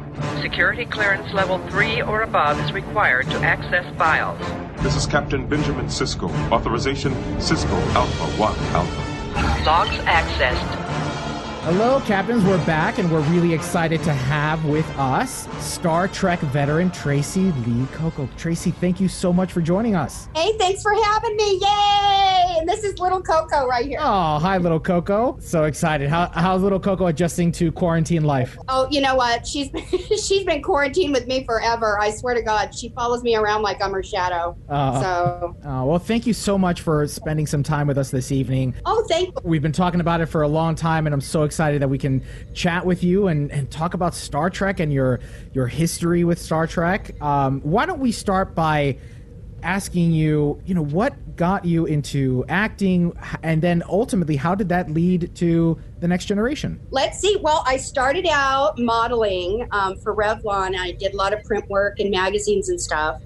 [0.42, 4.38] Security clearance level 3 or above is required to access files.
[4.82, 6.30] This is Captain Benjamin Sisko.
[6.52, 9.64] Authorization Sisko Alpha 1 Alpha.
[9.64, 11.09] Logs accessed.
[11.64, 12.42] Hello, captains.
[12.42, 17.86] We're back, and we're really excited to have with us Star Trek veteran Tracee Lee
[17.92, 18.26] Cocco.
[18.38, 20.30] Tracee, thank you so much for joining us.
[20.34, 21.58] Hey, thanks for having me.
[21.60, 22.56] Yay!
[22.60, 23.98] And this is little Coco right here.
[24.00, 25.36] Oh, hi, little Coco.
[25.38, 26.08] So excited.
[26.08, 28.56] How, how's little Coco adjusting to quarantine life?
[28.68, 29.46] Oh, you know what?
[29.46, 32.00] She's been, she's been quarantined with me forever.
[32.00, 34.56] I swear to God, she follows me around like I'm her shadow.
[34.68, 38.32] Uh, so, uh, well, thank you so much for spending some time with us this
[38.32, 38.74] evening.
[38.86, 39.34] oh, thank You.
[39.44, 41.98] We've been talking about it for a long time, and I'm so excited that we
[41.98, 42.22] can
[42.54, 45.18] chat with you and, and talk about Star Trek and your
[45.52, 47.20] your history with Star Trek.
[47.20, 48.98] Um, why don't we start by
[49.64, 54.88] asking you, you know, what got you into acting, and then ultimately, how did that
[54.90, 56.80] lead to the next generation?
[56.92, 57.36] Let's see.
[57.42, 60.78] Well, I started out modeling um, for Revlon.
[60.78, 63.20] I did a lot of print work in magazines and stuff.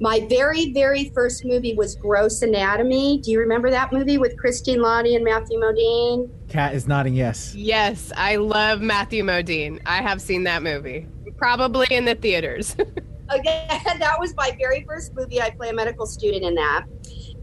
[0.00, 3.18] My very, very first movie was Gross Anatomy.
[3.18, 6.30] Do you remember that movie with Christine Lahti and Matthew Modine?
[6.48, 7.54] Kat is nodding yes.
[7.54, 9.80] Yes, I love Matthew Modine.
[9.86, 11.06] I have seen that movie,
[11.36, 12.76] probably in the theaters.
[13.30, 15.40] Again, that was my very first movie.
[15.40, 16.84] I play a medical student in that.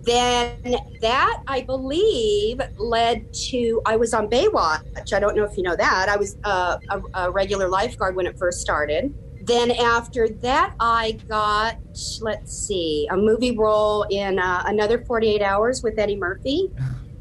[0.03, 5.13] Then that, I believe, led to I was on Baywatch.
[5.13, 6.09] I don't know if you know that.
[6.09, 9.13] I was uh, a, a regular lifeguard when it first started.
[9.51, 11.75] Then after that, I got
[12.21, 16.71] let's see a movie role in uh, another 48 Hours with Eddie Murphy.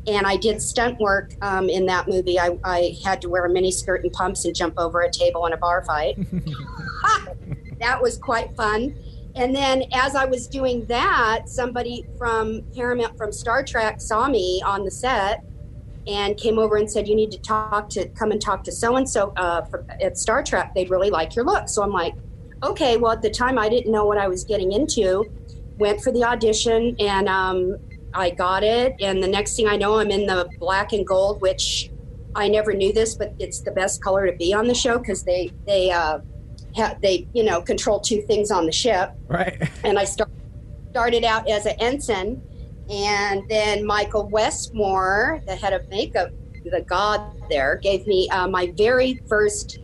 [0.07, 2.39] And I did stunt work um, in that movie.
[2.39, 5.45] I, I had to wear a mini skirt and pumps and jump over a table
[5.47, 6.19] in a bar fight.
[7.81, 8.95] that was quite fun.
[9.35, 14.63] And then as I was doing that, somebody from Paramount from Star Trek saw me
[14.65, 15.45] on the set
[16.07, 18.97] and came over and said, "You need to talk to come and talk to so
[18.97, 20.73] and so at Star Trek.
[20.75, 22.15] They'd really like your look." So I'm like,
[22.63, 25.31] "Okay." Well, at the time, I didn't know what I was getting into.
[25.79, 27.77] Went for the audition and um,
[28.13, 28.97] I got it.
[29.01, 31.91] And the next thing I know, I'm in the black and gold, which
[32.35, 35.23] I never knew this, but it's the best color to be on the show because
[35.25, 36.21] they they uh,
[36.77, 39.13] ha- they you know control two things on the ship.
[39.29, 39.69] Right.
[39.85, 40.31] And I start,
[40.91, 42.43] started out as an ensign
[42.91, 46.31] and then Michael Westmore, the head of makeup,
[46.65, 49.79] the god there, gave me uh, my very first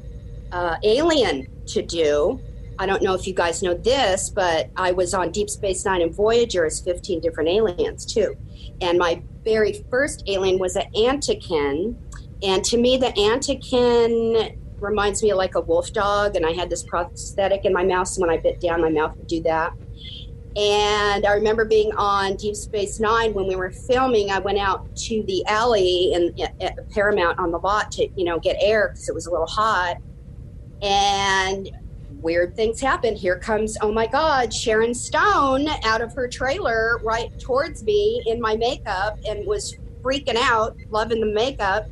[0.53, 2.40] uh, alien to do.
[2.79, 6.03] I don't know if you guys know this, but I was on Deep Space Nine
[6.03, 8.37] and Voyager as 15 different aliens too.
[8.81, 11.97] And my very first alien was an Antican.
[12.42, 16.37] And to me, the Antican reminds me of like a wolf dog.
[16.37, 18.09] And I had this prosthetic in my mouth.
[18.09, 19.73] So when I bit down, my mouth would do that.
[20.57, 24.31] And I remember being on Deep Space Nine when we were filming.
[24.31, 28.38] I went out to the alley and at Paramount on the lot to, you know,
[28.38, 29.99] get air because it was a little hot.
[30.81, 31.71] And
[32.23, 33.14] weird things happen.
[33.14, 38.40] Here comes, oh my God, Sharon Stone out of her trailer right towards me in
[38.40, 41.87] my makeup and was freaking out, loving the makeup.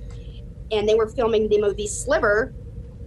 [0.70, 2.54] And they were filming the movie Sliver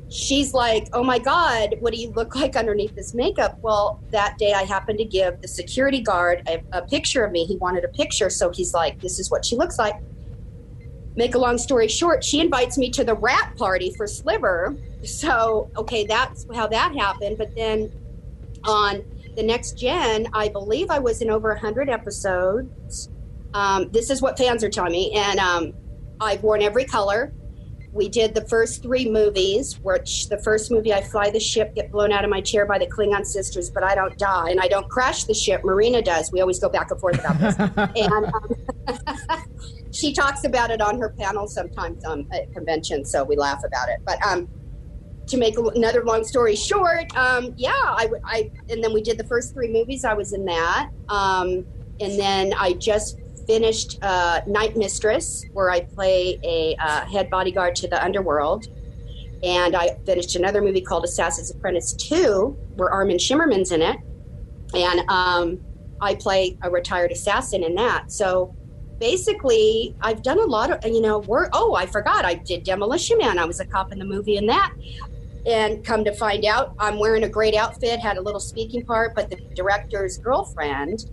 [0.09, 3.57] she's like, Oh my God, what do you look like underneath this makeup?
[3.61, 7.45] Well, that day I happened to give the security guard a, a, picture of me.
[7.45, 8.29] He wanted a picture.
[8.29, 9.95] So he's like, This is what she looks like.
[11.15, 14.77] Make a long story short, she invites me to the wrap party for Sliver.
[15.03, 17.39] So, okay, that's how that happened.
[17.39, 17.91] But then
[18.63, 19.03] on
[19.35, 23.09] the next gen, I believe I was in over 100 episodes.
[23.53, 25.11] Um, this is what fans are telling me.
[25.13, 25.73] And um,
[26.19, 27.33] I've worn every color
[27.93, 31.91] we did the first three movies, which the first movie I fly the ship, get
[31.91, 34.67] blown out of my chair by the Klingon sisters, but I don't die and I
[34.67, 35.63] don't crash the ship.
[35.63, 36.31] Marina does.
[36.31, 37.55] We always go back and forth about this.
[37.95, 39.41] and um,
[39.91, 43.89] she talks about it on her panel sometimes um, at conventions, so we laugh about
[43.89, 43.99] it.
[44.05, 44.49] But um,
[45.27, 49.25] to make another long story short, um, yeah, I, I, and then we did the
[49.25, 50.03] first three movies.
[50.05, 51.65] I was in that, um,
[51.99, 53.17] and then I just
[53.47, 58.67] finished uh, Night Mistress, where I play a uh, head bodyguard to the underworld.
[59.43, 63.97] And I finished another movie called Assassin's Apprentice 2, where Armin Shimerman's in it.
[64.73, 65.59] And um,
[66.01, 68.11] I play a retired assassin in that.
[68.11, 68.55] So
[68.99, 71.49] basically, I've done a lot of, you know, work.
[71.53, 72.25] Oh, I forgot.
[72.25, 73.39] I did Demolition Man.
[73.39, 74.73] I was a cop in the movie in that.
[75.45, 79.15] And come to find out, I'm wearing a great outfit, had a little speaking part,
[79.15, 81.05] but the director's girlfriend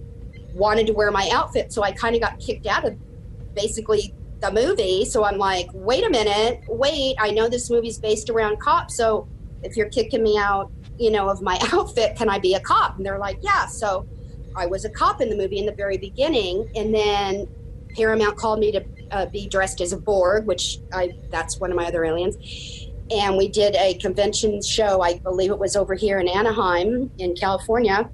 [0.55, 1.73] wanted to wear my outfit.
[1.73, 2.97] So I kind of got kicked out of
[3.55, 5.05] basically the movie.
[5.05, 8.97] So I'm like, wait a minute, wait, I know this movie's based around cops.
[8.97, 9.29] So
[9.63, 12.97] if you're kicking me out, you know, of my outfit, can I be a cop?
[12.97, 13.67] And they're like, yeah.
[13.67, 14.07] So
[14.57, 16.71] I was a cop in the movie in the very beginning.
[16.77, 17.49] And then
[17.97, 21.77] Paramount called me to uh, be dressed as a Borg, which I, that's one of
[21.77, 22.37] my other aliens.
[23.11, 27.35] And we did a convention show, I believe it was over here in Anaheim in
[27.35, 28.11] California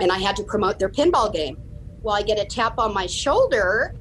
[0.00, 1.56] and I had to promote their pinball game.
[2.02, 3.94] Well, I get a tap on my shoulder,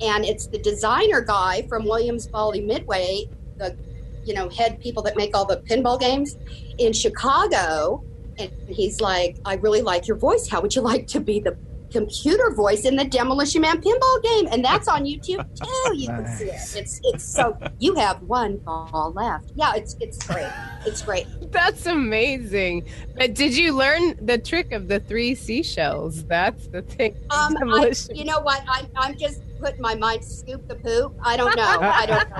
[0.00, 3.76] and it's the designer guy from Williams Bally Midway, the
[4.24, 6.36] you know head people that make all the pinball games
[6.78, 8.04] in Chicago.
[8.38, 10.48] And he's like, "I really like your voice.
[10.48, 11.56] How would you like to be the
[11.90, 15.96] computer voice in the Demolition Man pinball game, and that's on YouTube too.
[15.96, 16.20] You nice.
[16.20, 16.82] can see it.
[16.82, 19.52] It's it's so you have one ball left.
[19.54, 20.50] Yeah, it's it's great.
[20.86, 21.26] It's great.
[21.50, 22.88] That's amazing.
[23.16, 26.24] But did you learn the trick of the three seashells?
[26.24, 27.16] That's the thing.
[27.30, 28.62] Um, I, you know what?
[28.68, 31.14] I'm I'm just putting my mind to scoop the poop.
[31.22, 31.78] I don't know.
[31.80, 32.30] I don't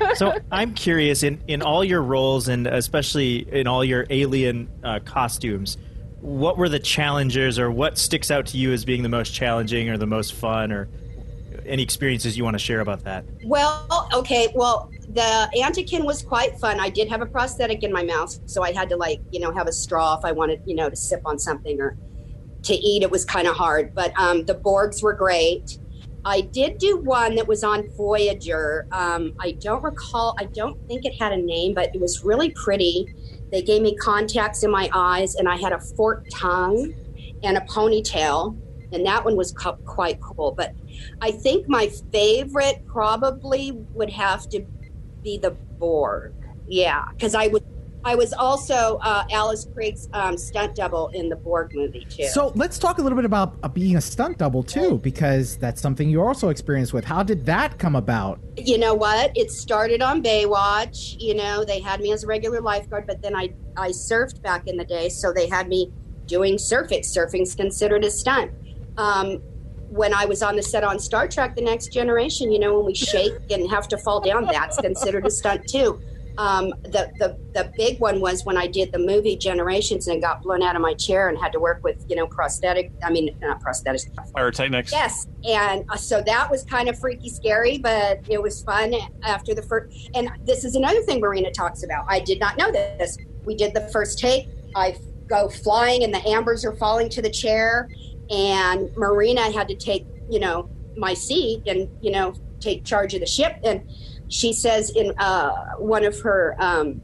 [0.00, 0.14] know.
[0.14, 5.00] so I'm curious in in all your roles and especially in all your alien uh,
[5.04, 5.78] costumes
[6.24, 9.90] what were the challenges or what sticks out to you as being the most challenging
[9.90, 10.88] or the most fun or
[11.66, 13.26] any experiences you want to share about that?
[13.44, 14.48] Well, okay.
[14.54, 16.80] Well, the Antican was quite fun.
[16.80, 19.52] I did have a prosthetic in my mouth, so I had to like, you know,
[19.52, 21.94] have a straw if I wanted, you know, to sip on something or
[22.62, 23.02] to eat.
[23.02, 25.78] It was kind of hard, but um, the Borgs were great.
[26.24, 28.86] I did do one that was on Voyager.
[28.92, 30.34] Um, I don't recall.
[30.38, 33.14] I don't think it had a name, but it was really pretty.
[33.50, 36.94] They gave me contacts in my eyes, and I had a forked tongue
[37.42, 38.56] and a ponytail,
[38.92, 40.52] and that one was quite cool.
[40.52, 40.74] But
[41.20, 44.64] I think my favorite probably would have to
[45.22, 46.32] be the Borg.
[46.66, 47.62] Yeah, because I was
[48.04, 52.26] I was also uh, Alice Krige's um, stunt double in the Borg movie too.
[52.28, 55.80] So let's talk a little bit about uh, being a stunt double too, because that's
[55.80, 57.04] something you also experienced with.
[57.04, 58.40] How did that come about?
[58.56, 59.36] you know what?
[59.36, 61.16] It started on Baywatch.
[61.20, 64.66] You know, they had me as a regular lifeguard, but then I I surfed back
[64.68, 65.92] in the day, so they had me
[66.26, 67.00] doing surfing.
[67.00, 68.52] Surfing's considered a stunt.
[68.96, 69.38] Um,
[69.88, 72.86] when I was on the set on Star Trek: The Next Generation, you know, when
[72.86, 76.00] we shake and have to fall down, that's considered a stunt too.
[76.36, 80.42] Um, the, the the big one was when I did the movie Generations and got
[80.42, 82.90] blown out of my chair and had to work with you know prosthetic.
[83.04, 84.06] I mean, not prosthetics.
[84.34, 84.90] Pyrotechnics.
[84.90, 89.54] Yes, and uh, so that was kind of freaky, scary, but it was fun after
[89.54, 90.10] the first.
[90.14, 92.04] And this is another thing Marina talks about.
[92.08, 93.16] I did not know this.
[93.44, 94.48] We did the first take.
[94.74, 94.96] I
[95.28, 97.88] go flying, and the ambers are falling to the chair,
[98.28, 103.20] and Marina had to take you know my seat and you know take charge of
[103.20, 103.88] the ship and
[104.34, 107.00] she says in uh, one of her um,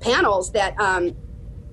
[0.00, 1.14] panels that um,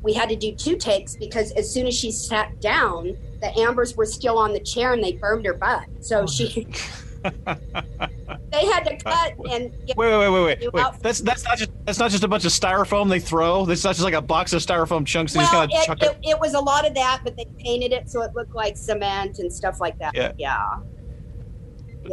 [0.04, 3.98] we had to do two takes because as soon as she sat down, the ambers
[3.98, 5.86] were still on the chair and they burned her butt.
[6.02, 6.68] So she,
[7.24, 10.72] they had to cut and get Wait, wait, wait, wait, wait.
[10.74, 10.86] wait.
[11.02, 13.66] That's that's not just that's not just a bunch of styrofoam they throw.
[13.66, 15.34] That's not just like a box of styrofoam chunks.
[15.34, 16.30] They Well, just kind of it, chuck it, it.
[16.30, 19.40] it was a lot of that, but they painted it so it looked like cement
[19.40, 20.14] and stuff like that.
[20.14, 20.34] Yeah.
[20.38, 20.78] yeah.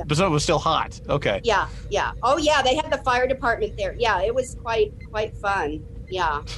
[0.04, 1.00] But so it was still hot.
[1.08, 1.40] Okay.
[1.44, 2.12] Yeah, yeah.
[2.22, 2.62] Oh, yeah.
[2.62, 3.94] They had the fire department there.
[3.98, 5.84] Yeah, it was quite quite fun.
[6.08, 6.42] Yeah.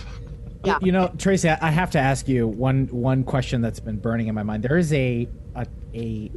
[0.65, 0.79] Yeah.
[0.83, 4.27] You know, Tracee, I I have to ask you one one question that's been burning
[4.27, 4.65] in my mind.
[4.65, 6.33] There is a a a,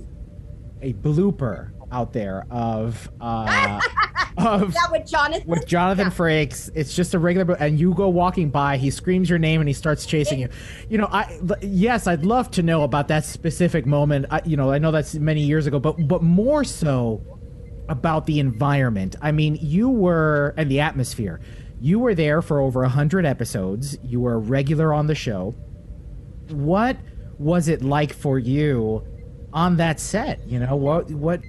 [0.83, 3.79] a blooper out there of uh
[4.37, 5.47] of that with Jonathan.
[5.47, 6.69] with Jonathan Frakes.
[6.73, 8.77] It's just a regular, and you go walking by.
[8.77, 10.49] He screams your name and he starts chasing you.
[10.89, 14.25] You know, I yes, I'd love to know about that specific moment.
[14.31, 17.21] I, you know, I know that's many years ago, but but more so
[17.89, 19.15] about the environment.
[19.21, 21.39] I mean, you were and the atmosphere.
[21.79, 23.97] You were there for over a hundred episodes.
[24.03, 25.55] You were a regular on the show.
[26.49, 26.97] What
[27.39, 29.05] was it like for you
[29.51, 30.47] on that set?
[30.47, 31.41] You know, what what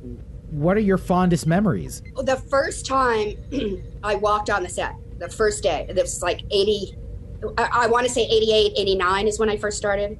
[0.53, 2.03] what are your fondest memories?
[2.17, 3.33] the first time
[4.03, 6.95] I walked on the set, the first day, it was like 80,
[7.57, 10.19] I, I want to say 88, 89 is when I first started.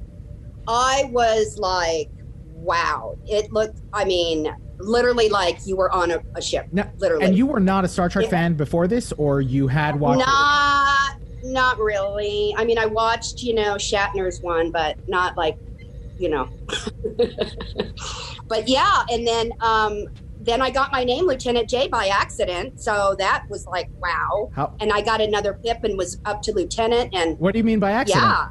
[0.67, 2.09] I was like,
[2.55, 3.15] wow.
[3.27, 6.65] It looked, I mean, literally like you were on a, a ship.
[6.71, 7.25] Now, literally.
[7.25, 8.31] And you were not a Star Trek Yeah.
[8.31, 10.21] fan before this, or you had watched?
[10.21, 10.25] it?
[10.25, 12.55] Not, not really.
[12.57, 15.57] I mean, I watched, you know, Shatner's one, but not like,
[16.17, 16.49] you know.
[18.47, 20.05] but yeah, and then um,
[20.43, 24.49] then I got my name Lieutenant Jae by accident, so that was like wow.
[24.53, 27.63] How- And I got another pip and was up to lieutenant, and What do you
[27.63, 28.23] mean by accident?
[28.23, 28.47] yeah.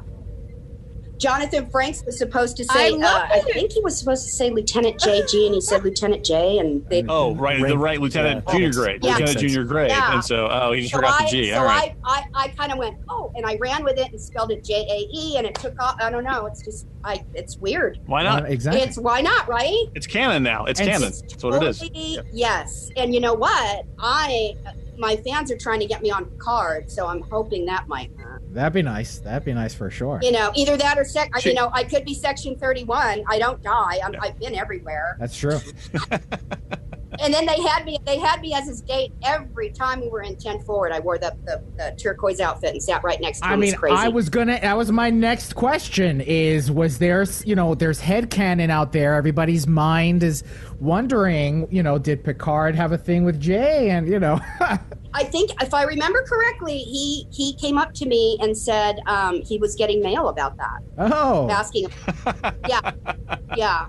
[1.23, 4.29] Jonathan Frakes was supposed to say, I love uh, I think he was supposed to
[4.31, 8.43] say Lieutenant JG, and he said Lieutenant J, and they Oh, right, the right lieutenant,
[8.45, 8.53] yeah.
[8.53, 9.11] junior grade, Yeah.
[9.13, 10.13] lieutenant, junior grade, Yeah.
[10.15, 11.51] and so oh, he just so forgot I, the G.
[11.51, 11.95] so All right.
[12.03, 14.65] I, I, I kind of went, oh, and I ran with it and spelled it
[14.65, 15.95] J A E, and it took off.
[16.01, 16.45] I don't know.
[16.47, 17.99] It's just, I, it's weird.
[18.05, 18.43] Why not?
[18.43, 18.81] Uh, exactly.
[18.81, 19.85] It's why not, right?
[19.95, 20.65] It's canon now.
[20.65, 21.07] It's And canon.
[21.07, 21.79] s- That's what it is.
[21.79, 23.85] Totally, Yes, and you know what?
[23.97, 24.55] I,
[24.97, 28.11] my fans are trying to get me on card, so I'm hoping that might.
[28.19, 29.19] Uh, That'd be nice.
[29.19, 30.19] That'd be nice for sure.
[30.21, 31.31] you know, either that or sec.
[31.39, 33.23] She- You know, I could be Section 31.
[33.29, 33.99] I don't die.
[34.03, 35.17] I'm, I've been everywhere.
[35.19, 35.59] That's true.
[37.19, 37.99] And then they had me.
[38.05, 40.91] They had me as his date every time we were in 10 forward.
[40.91, 43.51] I wore the, the, the turquoise outfit and sat right next to him.
[43.51, 43.59] I him.
[43.59, 43.95] mean, crazy.
[43.95, 44.59] I was gonna.
[44.59, 46.21] That was my next question.
[46.21, 47.23] Is was there?
[47.45, 49.13] You know, there's headcanon out there.
[49.13, 50.43] Everybody's mind is
[50.79, 51.67] wondering.
[51.69, 53.89] You know, did Picard have a thing with Jae?
[53.89, 54.39] And you know,
[55.13, 59.41] I think if I remember correctly, he he came up to me and said um,
[59.41, 61.87] he was getting mail about that, oh, asking.
[62.67, 62.91] yeah,
[63.55, 63.87] yeah.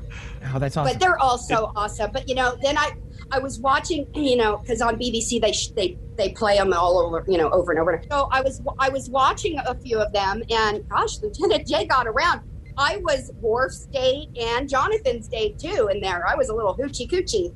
[0.53, 0.93] oh, that's awesome.
[0.93, 2.11] But they're all so awesome.
[2.13, 2.93] But you know, then I
[3.31, 6.99] I was watching, you know, because on BBC they sh- they they play them all
[6.99, 8.03] over, you know, over and over.
[8.11, 12.07] So I was I was watching a few of them, and gosh, Lieutenant Jae got
[12.07, 12.43] around.
[12.77, 16.27] I was Worf's date and Jonathan's date too in there.
[16.27, 17.55] I was a little hoochie coochie.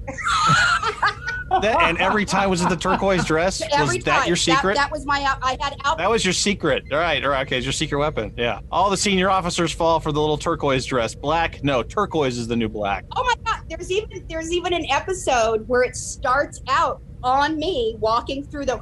[1.50, 3.62] That- and every time was it the turquoise dress?
[3.72, 4.26] Every was that time.
[4.26, 4.76] your secret?
[4.76, 5.18] That, was my.
[5.42, 5.98] I had out.
[5.98, 6.84] That was your secret.
[6.92, 8.32] All right, all right, okay, it's your secret weapon.
[8.36, 8.60] Yeah.
[8.70, 11.14] All the senior officers fall for the little turquoise dress.
[11.14, 11.62] Black?
[11.64, 13.04] No, turquoise is the new black.
[13.16, 13.62] Oh my god!
[13.68, 18.78] There's even there's even an episode where it starts out on me walking through the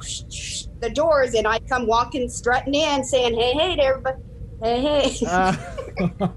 [0.79, 4.17] the doors, and I come walking strutting in, saying, "Hey, hey, to everybody,
[4.61, 5.55] hey, hey." Uh,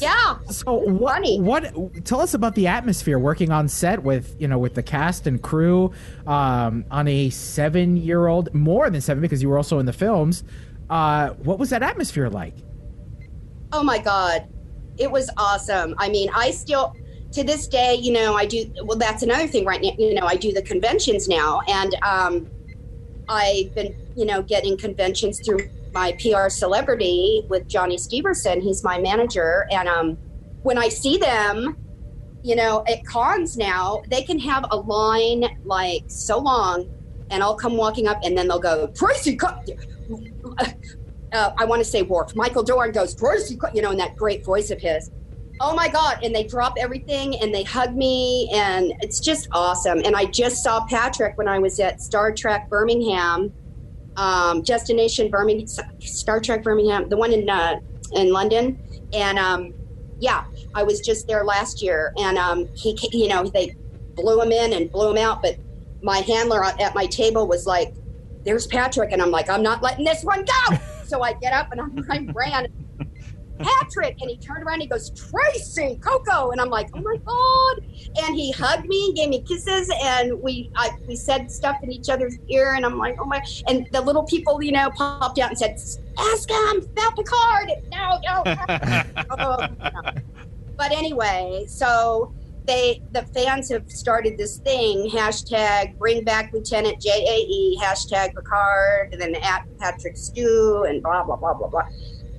[0.00, 0.38] yeah.
[0.50, 1.22] so what?
[1.40, 2.04] What?
[2.04, 5.42] Tell us about the atmosphere working on set with you know with the cast and
[5.42, 5.92] crew
[6.26, 10.44] um, on a seven-year-old, more than seven because you were also in the films.
[10.90, 12.54] Uh, what was that atmosphere like?
[13.72, 14.46] Oh my god,
[14.98, 15.94] it was awesome.
[15.98, 16.94] I mean, I still
[17.32, 18.70] to this day, you know, I do.
[18.84, 19.92] Well, that's another thing, right now.
[19.98, 22.50] You know, I do the conventions now, and um,
[23.28, 28.62] I've been, you know, getting conventions through my PR celebrity with Johnny Steverson.
[28.62, 30.18] He's my manager, and um,
[30.62, 31.76] when I see them,
[32.42, 36.90] you know, at cons now, they can have a line like so long,
[37.30, 39.62] and I'll come walking up, and then they'll go, Tracee, co-"
[41.32, 42.34] uh, I want to say Worf.
[42.34, 45.10] Michael Dorn goes, Tracee, co-" you know, in that great voice of his.
[45.60, 46.24] Oh my God.
[46.24, 50.02] And they drop everything and they hug me, and it's just awesome.
[50.04, 53.52] And I just saw Patrick when I was at Star Trek Birmingham,
[54.16, 55.66] um, Destination Birmingham,
[56.00, 57.80] Star Trek Birmingham, the one in, uh,
[58.14, 58.82] in London.
[59.12, 59.74] And um,
[60.18, 60.44] yeah,
[60.74, 63.74] I was just there last year, and um, he, you know, they
[64.14, 65.42] blew him in and blew him out.
[65.42, 65.56] But
[66.02, 67.92] my handler at my table was like,
[68.44, 71.72] "There's Patrick," and I'm like, "I'm not letting this one go." so I get up
[71.72, 72.68] and I'm, I ran.
[73.62, 74.74] Patrick, and he turned around.
[74.74, 78.24] and He goes, Tracee, Cocco, and I'm like, oh my god!
[78.24, 81.90] And he hugged me, and gave me kisses, and we I, we said stuff in
[81.92, 83.42] each other's ear, and I'm like, oh my!
[83.66, 85.78] And the little people, you know, popped out and said,
[86.18, 87.70] ask him about Picard.
[87.90, 88.42] No, no.
[89.30, 89.58] oh, no.
[89.80, 90.14] Um,
[90.76, 92.32] but anyway, so
[92.66, 99.20] they the fans have started this thing hashtag Bring Back Lieutenant JAE hashtag Picard, and
[99.20, 101.86] then at Patrick Stew, and blah blah blah blah blah.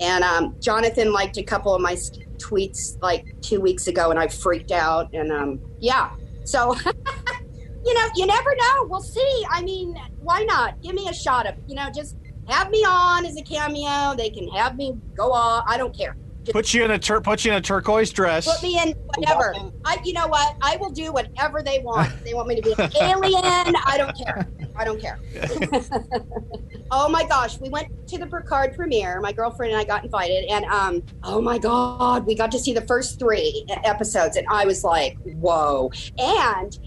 [0.03, 1.93] And um, Jonathan liked a couple of my
[2.37, 5.13] tweets like two weeks ago, and I freaked out.
[5.13, 6.11] And um, yeah,
[6.43, 6.75] so
[7.85, 8.87] you know, you never know.
[8.89, 9.45] We'll see.
[9.49, 10.81] I mean, why not?
[10.81, 12.17] Give me a shot of you know, just
[12.49, 14.13] have me on as a cameo.
[14.17, 15.63] They can have me go off.
[15.67, 16.17] I don't care.
[16.43, 18.45] Just Put you in a tur- put you in a turquoise dress.
[18.45, 19.55] Put me in whatever.
[19.85, 20.57] I, you know what?
[20.61, 22.11] I will do whatever they want.
[22.25, 23.73] They want me to be an alien.
[23.85, 24.45] I don't care.
[24.75, 25.19] I don't care.
[26.91, 29.19] oh my gosh, we went to the Picard premiere.
[29.21, 32.73] My girlfriend and I got invited, and um, oh my god, we got to see
[32.73, 35.91] the first three episodes, and I was like, whoa.
[36.17, 36.77] And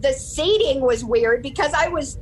[0.00, 2.18] the seating was weird because I was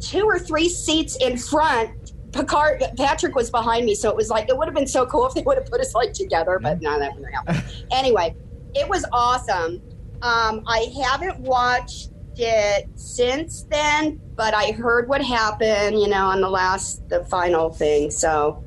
[0.00, 2.12] two or three seats in front.
[2.32, 5.26] Picard, Patrick was behind me, so it was like it would have been so cool
[5.26, 7.62] if they would have put us like together, but no, that wouldn't happen.
[7.92, 8.34] anyway,
[8.74, 9.80] it was awesome.
[10.22, 16.40] Um, I haven't watched it since then, but I heard what happened, you know, on
[16.40, 18.10] the last, the final thing.
[18.10, 18.62] So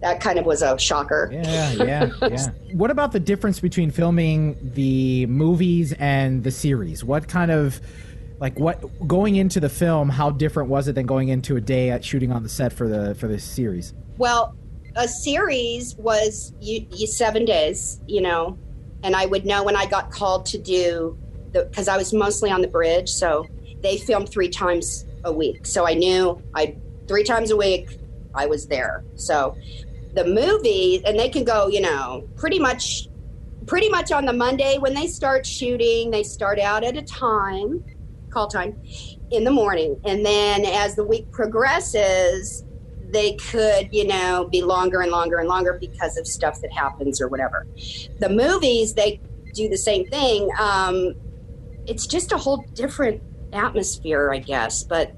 [0.00, 1.30] that kind of was a shocker.
[1.32, 2.46] Yeah, yeah, yeah.
[2.72, 7.04] What about the difference between filming the movies and the series?
[7.04, 7.80] What kind of
[8.40, 10.08] like what going into the film?
[10.08, 12.88] How different was it than going into a day at shooting on the set for
[12.88, 13.92] the for the series?
[14.16, 14.56] Well,
[14.96, 18.58] a series was you, you seven days, you know,
[19.02, 21.18] and I would know when I got called to do
[21.52, 23.46] because I was mostly on the bridge, so
[23.82, 25.66] they filmed three times a week.
[25.66, 26.76] So I knew I
[27.08, 27.98] three times a week
[28.34, 29.04] I was there.
[29.16, 29.56] So
[30.14, 33.08] the movie, and they can go, you know, pretty much
[33.66, 37.84] pretty much on the Monday when they start shooting, they start out at a time,
[38.30, 38.80] call time,
[39.30, 40.00] in the morning.
[40.04, 42.64] And then as the week progresses,
[43.10, 47.20] they could, you know, be longer and longer and longer because of stuff that happens
[47.20, 47.66] or whatever.
[48.18, 49.20] The movies, they
[49.54, 50.50] do the same thing.
[50.58, 51.14] Um,
[51.86, 53.22] it's just a whole different
[53.52, 54.84] atmosphere, I guess.
[54.84, 55.14] But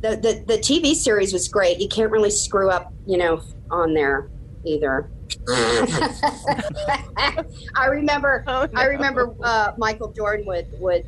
[0.00, 1.80] the, the, the TV series was great.
[1.80, 4.30] You can't really screw up, you know, on there
[4.64, 5.10] either.
[5.48, 7.44] I
[7.88, 11.04] remember, I remember uh, Michael Dorn would would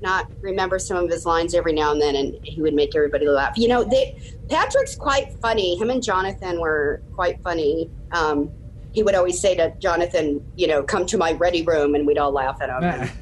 [0.00, 3.28] not remember some of his lines every now and then, and he would make everybody
[3.28, 3.56] laugh.
[3.56, 4.18] You know, they
[4.48, 5.76] Patrick's quite funny.
[5.76, 7.90] Him and Jonathan were quite funny.
[8.12, 8.50] Um,
[8.92, 12.18] he would always say to Jonathan, you know, come to my ready room, and we'd
[12.18, 13.10] all laugh at him.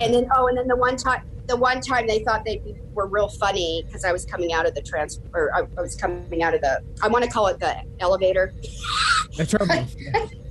[0.00, 2.60] And, and then, oh, and then the one time, the one time they thought they
[2.92, 5.94] were real funny because I was coming out of the trans, or I, I was
[5.94, 8.54] coming out of the, I want to call it the elevator.
[9.36, 9.86] That's right.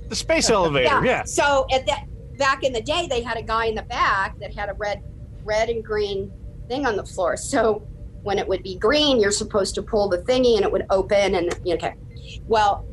[0.08, 1.24] The space elevator, yeah.
[1.24, 2.06] So at that
[2.38, 5.02] back in the day, they had a guy in the back that had a red,
[5.44, 6.32] red and green
[6.68, 7.36] thing on the floor.
[7.36, 7.86] So
[8.22, 11.34] when it would be green, you're supposed to pull the thingy and it would open.
[11.34, 11.94] And you know, okay,
[12.46, 12.86] well,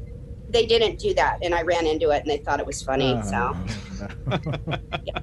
[0.49, 3.20] they didn't do that, and I ran into it, and they thought it was funny.
[3.24, 4.38] so oh,
[5.04, 5.20] yeah,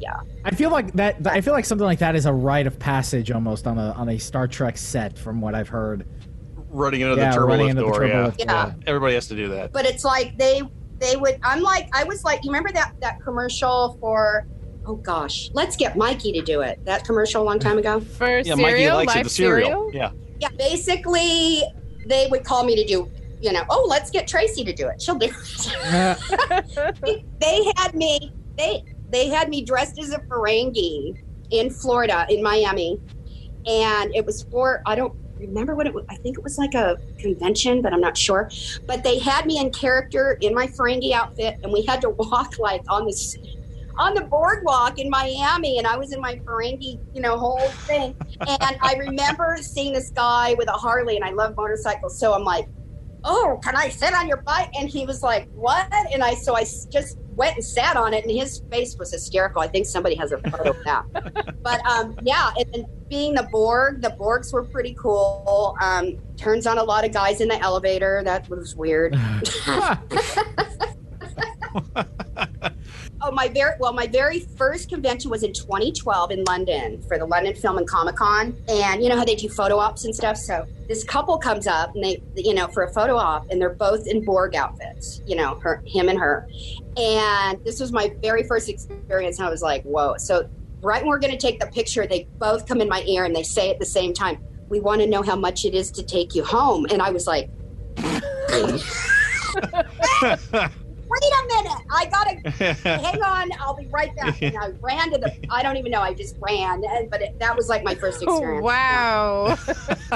[0.00, 0.20] yeah.
[0.44, 1.26] I feel like that.
[1.26, 4.08] I feel like something like that is a rite of passage almost on a on
[4.10, 6.06] a Star Trek set, from what I've heard.
[6.68, 8.14] Running into Yeah, the turbo running lift into the door, yeah.
[8.14, 8.72] turbolift, Yeah.
[8.86, 9.72] Everybody has to do that.
[9.72, 10.62] But it's like they
[10.98, 11.38] they would.
[11.42, 14.46] I'm like I was like you remember that that commercial for.
[14.88, 16.78] Oh gosh, let's get Mikey to do it.
[16.84, 17.98] That commercial a long time ago.
[18.18, 19.90] For yeah, Mikey likes it, the cereal.
[19.92, 20.12] Yeah.
[20.38, 21.64] Yeah, basically,
[22.06, 25.00] they would call me to do, you know, oh, let's get Tracee to do it.
[25.00, 26.94] She'll do it.
[27.40, 33.00] they had me, they they had me dressed as a Ferengi in Florida, in Miami,
[33.66, 36.04] and it was for I don't remember what it was.
[36.08, 38.50] I think it was like a convention, but I'm not sure.
[38.86, 42.58] But they had me in character in my Ferengi outfit, and we had to walk
[42.58, 43.36] like on this
[43.98, 48.14] on the boardwalk in Miami, and I was in my Ferengi, you know, whole thing.
[48.40, 52.44] And I remember seeing this guy with a Harley, and I love motorcycles, so I'm
[52.44, 52.68] like,
[53.26, 56.56] "Oh, can I sit on your bike?" And he was like, "What?" And I so
[56.56, 59.60] I just went and sat on it, and his face was hysterical.
[59.60, 61.56] I think somebody has a photo of that.
[61.62, 65.76] but um, yeah, and, and being the Borg, the Borgs were pretty cool.
[65.82, 68.22] Um, turns on a lot of guys in the elevator.
[68.24, 69.16] That was weird.
[73.26, 77.24] Oh, my very well, my very first convention was in 2012 in London for the
[77.24, 80.36] London Film and Comic Con, and you know how they do photo ops and stuff.
[80.36, 83.74] So this couple comes up and they, you know, for a photo op, and they're
[83.74, 85.22] both in Borg outfits.
[85.26, 86.48] You know, her, him, and her.
[86.96, 90.14] And this was my very first experience, and I was like, whoa.
[90.18, 90.48] So
[90.80, 93.34] right when we're going to take the picture, they both come in my ear and
[93.34, 96.04] they say at the same time, "We want to know how much it is to
[96.04, 97.50] take you home." And I was like.
[101.22, 101.82] Wait a minute!
[101.90, 102.50] I gotta
[103.00, 103.50] hang on.
[103.60, 104.40] I'll be right back.
[104.42, 105.34] And I ran to the.
[105.50, 106.00] I don't even know.
[106.00, 108.62] I just ran, but it, that was like my first Oh, experience.
[108.64, 109.56] wow.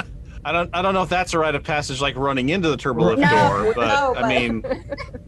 [0.45, 2.77] I don't I don't know if that's a rite of passage like running into the
[2.77, 4.65] turbolift No, door, but, no, I mean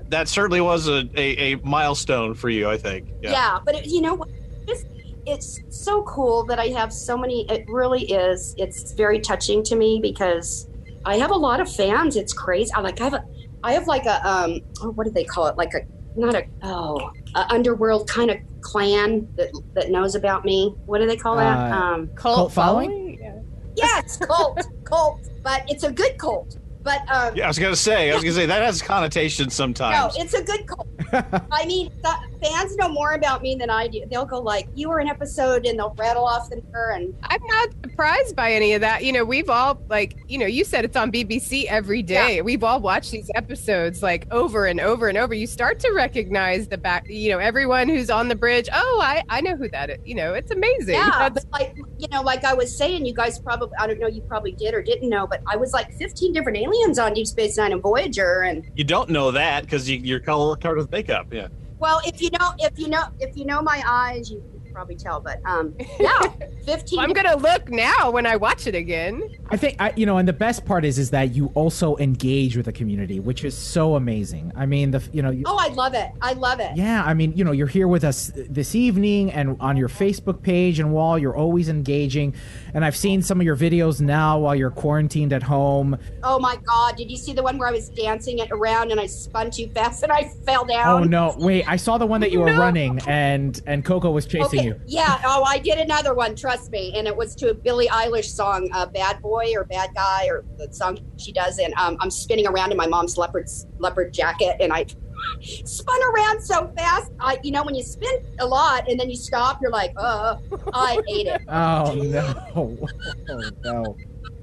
[0.08, 3.08] that certainly was a, a, a milestone for you, I think.
[3.20, 4.24] Yeah, but it, you know,
[4.66, 4.84] it's,
[5.26, 7.46] it's so cool that I have so many.
[7.50, 8.54] It really is.
[8.58, 10.66] It's very touching to me because
[11.04, 12.16] I have a lot of fans.
[12.16, 12.72] It's crazy.
[12.74, 13.00] I like.
[13.00, 13.24] I have a.
[13.62, 14.26] I have like a.
[14.28, 14.60] Um.
[14.80, 15.56] Oh, what do they call it?
[15.56, 15.80] Like a.
[16.18, 16.44] Not a.
[16.62, 20.74] Oh, a underworld kind of clan that that knows about me.
[20.86, 21.72] What do they call that?
[21.72, 22.06] Uh, um.
[22.14, 22.90] cult Cult following?
[22.90, 23.72] following?
[23.74, 26.58] Yes, cult, cult, but it's a good cult.
[26.82, 30.14] But um, Yeah, I was gonna say, I was gonna say that has connotations sometimes.
[30.16, 30.88] no, it's a good cult.
[31.50, 34.04] I mean, the fans know more about me than I do.
[34.10, 36.90] They'll go like, "You were an episode," and they'll rattle off the number.
[36.90, 39.04] And I'm not surprised by any of that.
[39.04, 42.42] You know, we've all like, you know, you said it's on BBC every day.
[42.42, 45.34] We've all watched these episodes like over and over and over.
[45.34, 48.68] You start to recognize the back, you know, everyone who's on the bridge.
[48.72, 49.98] Oh, I I know who that is.
[50.04, 50.94] You know, it's amazing.
[50.94, 53.98] yeah, That's- but like you know, like I was saying, you guys probably I don't
[54.00, 57.14] know, you probably did or didn't know, but I was like 15 different aliens on
[57.14, 60.78] Deep Space Nine and Voyager, and You don't know that because you, you're color covered
[60.78, 61.26] with makeup.
[61.32, 61.48] Yeah.
[61.82, 64.42] Well, if you know, if you know, if you know my eyes, you
[64.72, 65.20] can probably tell.
[65.20, 66.20] But um, yeah,
[66.64, 66.98] 15.
[66.98, 69.22] I'm gonna look now when I watch it again.
[69.50, 72.56] I think I, you know, and the best part is, is that you also engage
[72.56, 74.52] with the community, which is so amazing.
[74.56, 76.10] I mean, the you know, you, Oh, I love it.
[76.20, 76.70] I love it.
[76.76, 80.42] yeah, I mean, you know, you're here with us this evening, and on your Facebook
[80.42, 82.34] page and wall, you're always engaging.
[82.74, 85.98] And I've seen some of your videos now while you're quarantined at home.
[86.22, 86.96] Oh my God!
[86.96, 89.68] Did you see the one where I was dancing it around and I spun too
[89.68, 91.02] fast and I fell down?
[91.02, 91.64] Oh no, wait!
[91.68, 94.80] I saw the one that you were running, and and Coco was chasing You.
[94.86, 95.20] yeah.
[95.24, 96.34] Oh, I did another one.
[96.34, 99.90] Trust me, and it was to a Billie Eilish song, uh, "Bad Boy" or "Bad
[99.94, 101.58] Guy" or the song she does.
[101.58, 103.48] And um, I'm spinning around in my mom's leopard
[103.78, 104.86] leopard jacket, and I
[105.64, 107.12] spun around so fast.
[107.20, 110.36] I, you know, when you spin a lot and then you stop, you're like, uh,
[110.72, 111.40] I ate it.
[111.48, 112.88] Oh no!
[113.28, 113.96] Oh no!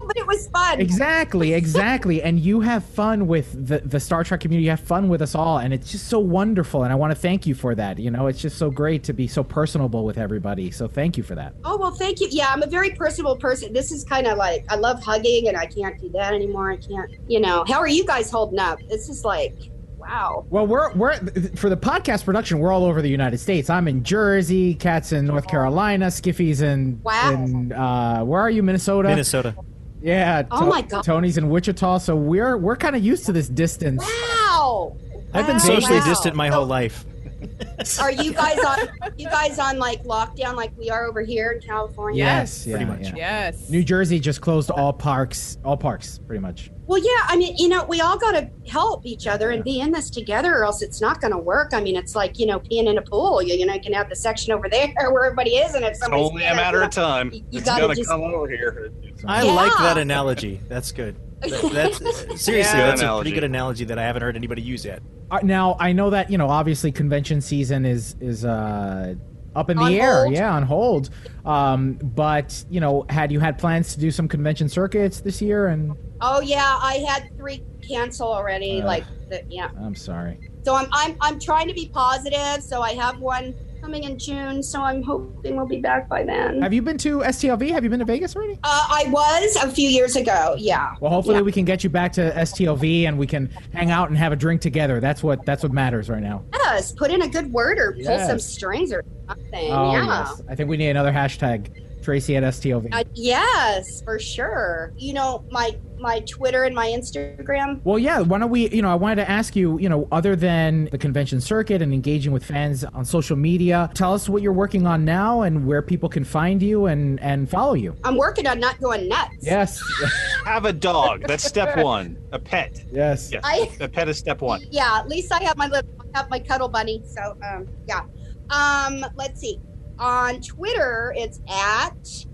[0.09, 0.81] But it was fun.
[0.81, 2.23] Exactly, exactly.
[2.23, 4.63] and you have fun with the, the Star Trek community.
[4.63, 6.83] You have fun with us all, and it's just so wonderful.
[6.83, 7.99] And I want to thank you for that.
[7.99, 10.71] You know, it's just so great to be so personable with everybody.
[10.71, 11.53] So thank you for that.
[11.63, 12.27] Oh well, thank you.
[12.31, 13.71] Yeah, I'm a very personable person.
[13.71, 16.71] This is kind of like I love hugging, and I can't do that anymore.
[16.71, 17.11] I can't.
[17.27, 18.79] You know, how are you guys holding up?
[18.89, 19.55] This is like,
[19.97, 20.43] wow.
[20.49, 21.17] Well, we're we're
[21.55, 22.57] for the podcast production.
[22.57, 23.69] We're all over the United States.
[23.69, 27.31] I'm in Jersey, Cat's in North Carolina, Skiffy's in Wow.
[27.33, 29.09] in uh, where are you, Minnesota?
[29.09, 29.55] Minnesota.
[30.01, 30.43] Yeah.
[30.51, 31.03] Oh my God.
[31.03, 34.01] Tony's in Wichita, so we're we're kind of used to this distance.
[34.03, 34.95] Wow.
[35.33, 35.61] I've been Wow.
[35.63, 36.05] socially Wow.
[36.05, 37.05] distant my whole life.
[38.01, 38.89] Are you guys on?
[39.17, 42.23] You guys on like lockdown like we are over here in California?
[42.23, 43.01] Yes, yeah, pretty much.
[43.07, 43.15] yeah.
[43.15, 43.69] Yes.
[43.69, 46.71] New Jersey just closed all parks, all parks, pretty much.
[46.87, 47.23] Well, yeah.
[47.27, 50.09] I mean, you know, we all got to help each other and be in this
[50.09, 51.73] together, or else it's not going to work.
[51.73, 53.41] I mean, it's like you know, peeing in a pool.
[53.41, 55.91] You, you know, you can have the section over there where everybody is, and if
[55.91, 57.31] It's somebody's only a matter you of time.
[57.31, 58.91] you it's gotta gonna just- come over here.
[59.25, 59.51] I Yeah.
[59.51, 60.59] like that analogy.
[60.67, 61.15] That's good.
[61.41, 62.87] That- that's seriously, Yeah.
[62.87, 65.01] that's a pretty good analogy that I haven't heard anybody use yet.
[65.31, 69.15] Uh, now I know that you know obviously convention season is is uh
[69.55, 71.09] up in the On air, yeah, on hold.
[71.43, 75.67] Um, but you know, had you had plans to do some convention circuits this year?
[75.67, 78.81] And Oh yeah, I had three cancel already.
[78.81, 78.85] Uh.
[78.85, 79.69] like, the, yeah.
[79.81, 80.39] I'm sorry.
[80.63, 82.61] So I'm I'm I'm trying to be positive.
[82.63, 83.55] So I have one
[83.89, 84.61] coming in June.
[84.61, 86.61] So I'm hoping we'll be back by then.
[86.61, 87.71] Have you been to STLV?
[87.71, 88.53] Have you been to Vegas already?
[88.63, 90.53] Uh, I was a few years ago.
[90.59, 90.93] Yeah.
[91.01, 91.41] Well, hopefully Yeah.
[91.41, 94.35] we can get you back to STLV and we can hang out and have a
[94.35, 94.99] drink together.
[94.99, 96.43] That's what that's what matters right now.
[96.53, 99.71] Yes, put in a good word or pull some strings or something.
[99.71, 100.05] Oh yeah.
[100.05, 101.71] yes, I think we need another hashtag
[102.01, 102.89] Tracee at STLV.
[102.91, 104.93] Uh, yes, for sure.
[104.97, 107.81] You know, my my Twitter and my Instagram.
[107.83, 108.19] Well, yeah.
[108.21, 108.69] Why don't we?
[108.69, 109.77] You know, I wanted to ask you.
[109.79, 114.13] You know, other than the convention circuit and engaging with fans on social media, tell
[114.13, 117.73] us what you're working on now and where people can find you and and follow
[117.73, 117.95] you.
[118.03, 119.35] I'm working on not going nuts.
[119.41, 119.81] Yes.
[120.45, 121.23] Have a dog.
[121.27, 122.17] That's step one.
[122.31, 122.83] A pet.
[122.91, 123.31] Yes.
[123.31, 123.41] Yes.
[123.45, 124.61] I- a pet is step one.
[124.69, 127.01] Yeah, at least I have my little, I have my cuddle bunny.
[127.05, 128.01] So, um, yeah.
[128.49, 129.59] Um, let's see.
[129.99, 132.25] On Twitter, it's at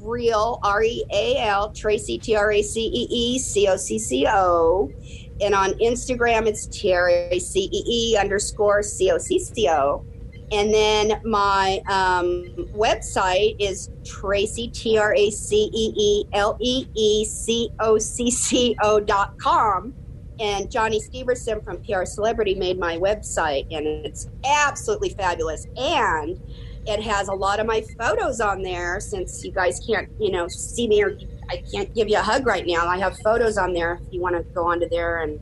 [0.00, 3.98] real R E A L Tracee T R A C E E C O C
[3.98, 4.90] C O,
[5.40, 9.68] and on Instagram it's T R A C E E underscore C O C C
[9.70, 10.04] O.
[10.50, 12.44] And then my um,
[12.74, 18.30] website is Tracee T R A C E E L E E C O C
[18.30, 19.94] C O dot com.
[20.40, 25.66] And Johnny Steverson from PR Celebrity made my website, and it's absolutely fabulous.
[25.76, 26.40] And
[26.88, 30.48] it has a lot of my photos on there since you guys can't, you know,
[30.48, 31.18] see me or
[31.50, 32.86] I can't give you a hug right now.
[32.86, 35.38] I have photos on there if you want to go onto there and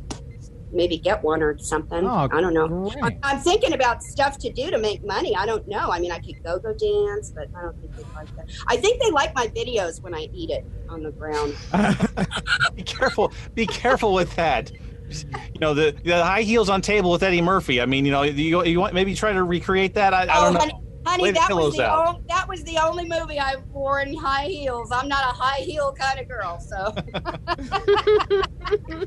[0.73, 2.05] maybe get one or something.
[2.05, 2.93] Oh, I don't know.
[3.01, 5.37] I'm, I'm thinking about stuff to do to make money.
[5.37, 5.91] I don't know.
[5.91, 8.51] I mean, I could go go dance, but I don't think they like that.
[8.67, 11.55] I think they like my videos when I eat it on the ground.
[12.75, 13.33] Be careful.
[13.55, 14.73] Be careful with that.
[15.09, 17.81] You know the, the high heels on table with Eddie Murphy.
[17.81, 20.13] I mean, you know, you, you want maybe try to recreate that.
[20.13, 20.59] I, I oh, don't know.
[20.59, 22.09] honey, honey that was the out.
[22.09, 24.91] only, that was the only movie I wore in high heels.
[24.93, 26.95] I'm not a high heel kind of girl, so.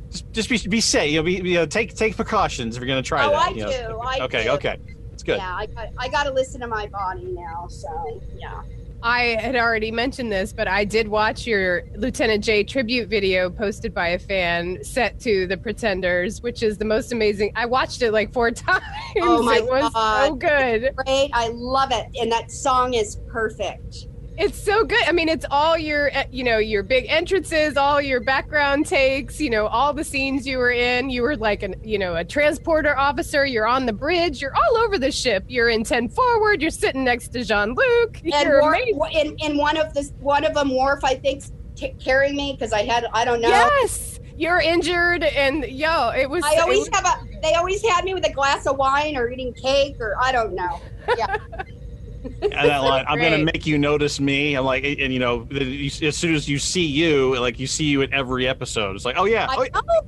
[0.32, 1.12] Just be be safe.
[1.12, 3.50] You know, be, you know, take take precautions if you're going to try Oh, that.
[3.50, 3.72] I you know.
[3.72, 4.44] do, I okay.
[4.44, 4.50] do.
[4.52, 4.78] Okay.
[5.14, 5.38] It's good.
[5.38, 7.68] Yeah, I got, I got to listen to my body now.
[7.68, 8.62] So yeah.
[9.02, 13.94] I had already mentioned this, but I did watch your Lieutenant Jae tribute video posted
[13.94, 17.54] by a fan set to the Pretenders, which is the most amazing.
[17.56, 18.84] I watched it like four times.
[19.22, 20.94] Oh my it was god, so good.
[20.96, 24.08] Great, I love it, and that song is perfect.
[24.40, 25.04] It's so good.
[25.06, 29.42] I mean, it's all your, uh, you know, your big entrances, all your background takes,
[29.42, 31.10] you know, all the scenes you were in.
[31.10, 33.46] You were like an, you know, a transporter officer.
[33.46, 34.42] You're on the bridge.
[34.42, 35.44] You're all over the ship.
[35.50, 36.62] You're in ten forward.
[36.62, 38.22] You're sitting next to Jean Luc.
[38.24, 38.80] And You're Worf,
[39.12, 41.44] in, in one of the one of them, Worf, I think,
[41.76, 43.50] t- carrying me because I had I don't know.
[43.50, 46.46] Yes, you're injured, and yo, it was.
[46.46, 47.42] I always was- have a.
[47.42, 50.54] They always had me with a glass of wine or eating cake or I don't
[50.54, 50.80] know.
[51.18, 51.36] Yeah.
[52.42, 54.56] And that line, I'm going to make you notice me.
[54.56, 57.68] I'm like, and you know, the- you- as soon as you see you, like you
[57.68, 58.96] see you in every episode.
[58.96, 60.02] It's like, oh yeah, oh, I know.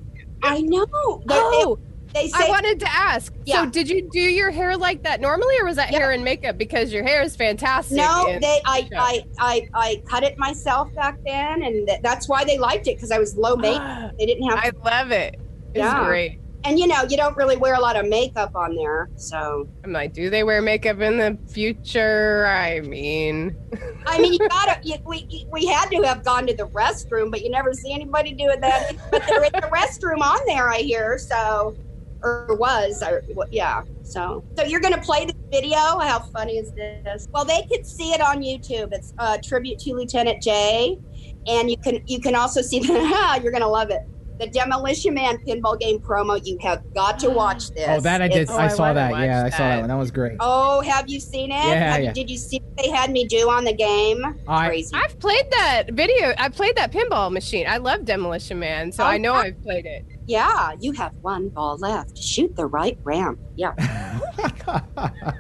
[0.43, 0.86] I know.
[1.30, 1.80] Oh,
[2.14, 3.34] they, they say I wanted to ask.
[3.45, 3.64] Yeah.
[3.64, 6.57] So, did you do your hair like that normally, or was that hair and makeup?
[6.57, 7.95] Because your hair is fantastic.
[7.97, 8.38] no.
[8.41, 8.89] They I.
[8.97, 12.97] I I I cut it myself back then, and th- that's why they liked it
[12.97, 14.14] because I was low maintenance.
[14.20, 14.59] They didn't have.
[14.59, 15.36] I love it.
[15.74, 16.05] It's Yeah.
[16.05, 16.40] great.
[16.64, 19.68] And you know, you don't really wear a lot of makeup on there, so.
[19.84, 22.45] I'm like, do they wear makeup in the future?
[22.47, 23.55] I mean,
[24.05, 24.80] I mean, you gotta.
[24.84, 28.34] You, we we had to have gone to the restroom, but you never see anybody
[28.34, 28.93] doing that.
[29.09, 31.18] But they're in the restroom on there, I hear.
[31.18, 31.76] So,
[32.22, 33.84] or was, or yeah.
[34.03, 35.78] So, so you're gonna play this video?
[35.78, 37.28] How funny is this?
[37.32, 38.93] Well, they could see it on YouTube.
[38.93, 40.99] It's a tribute to Lieutenant Jae
[41.47, 43.39] and you can you can also see the.
[43.41, 44.01] you're gonna love it.
[44.41, 46.41] The Demolition Man pinball game promo.
[46.43, 47.85] You have got to watch this.
[47.87, 48.37] Oh, that I did.
[48.41, 49.11] It's- I I saw wanna that.
[49.11, 49.79] watch Yeah, I saw that that.
[49.81, 49.89] one.
[49.89, 50.37] That was great.
[50.39, 51.55] Oh, have you seen it?
[51.55, 52.11] Yeah, Have- yeah.
[52.11, 54.25] Did you see what they had me do on the game?
[54.47, 54.95] I- Crazy.
[54.95, 56.33] I've played that video.
[56.39, 57.67] I played that pinball machine.
[57.69, 59.39] I love Demolition Man, so Oh, I know yeah.
[59.41, 60.05] I've played it.
[60.25, 62.17] Yeah, you have one ball left.
[62.17, 63.39] Shoot the right ramp.
[63.55, 63.73] Yeah.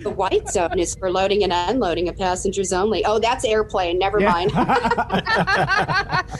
[0.00, 3.04] the white zone is for loading and unloading of passengers only.
[3.04, 3.98] Oh, that's airplane.
[3.98, 4.30] Never Yeah.
[4.32, 4.52] mind.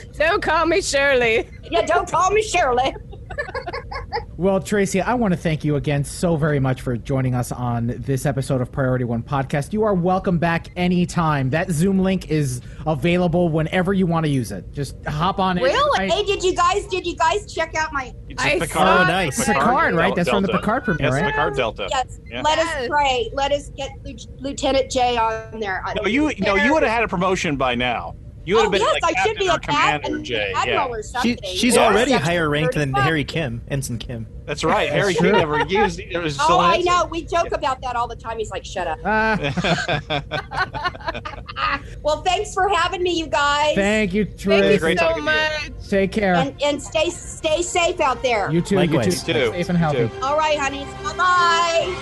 [0.19, 1.49] Don't call me Shirley.
[1.71, 2.95] yeah, don't call me Shirley.
[4.39, 7.87] Well, Tracee, I want to thank you again so very much for joining us on
[7.97, 9.73] this episode of Priority One Podcast.
[9.73, 11.49] You are welcome back anytime.
[11.51, 14.71] That Zoom link is available whenever you want to use it.
[14.73, 15.63] Just hop on it.
[15.63, 16.11] Really?
[16.11, 18.71] Hey, did you guys did you guys check out my it's I a Picard.
[18.71, 19.43] saw- Oh, nice.
[19.43, 20.15] Picard, right?
[20.15, 21.25] That's from the Picard premiere, Yes, right?
[21.33, 21.89] Picard Delta.
[21.91, 22.21] Yes.
[22.27, 22.43] Yeah.
[22.43, 23.31] Let us pray.
[23.33, 23.91] Let us get
[24.39, 25.83] Lieutenant Jae on there.
[25.97, 28.15] No, you no, you would have had a promotion by now.
[28.47, 30.53] You would Oh have been yes, like I should be a cap commander, and Jae.
[30.55, 31.87] admiral Yeah, or She, she's Yeah.
[31.87, 34.29] already Section higher ranked than Harry Kim, Ensign Kim.
[34.47, 34.89] that's right.
[34.89, 35.99] Harry Kim never used.
[35.99, 37.07] It was Oh, I know.
[37.11, 38.39] We joke about that all the time.
[38.39, 39.37] He's like, "Shut up." Ah,
[42.03, 43.75] Well, thanks for having me, you guys.
[43.75, 45.71] thank you, Thank you Great so talking to you.
[45.75, 45.89] much.
[45.91, 46.35] Take care.
[46.37, 48.49] and and stay stay safe out there.
[48.53, 48.77] you too.
[48.77, 49.27] Likewise.
[49.29, 49.47] You You too.
[49.47, 49.53] too.
[49.57, 50.11] Safe and healthy.
[50.23, 50.87] All right, honeys.
[51.03, 51.97] Bye bye.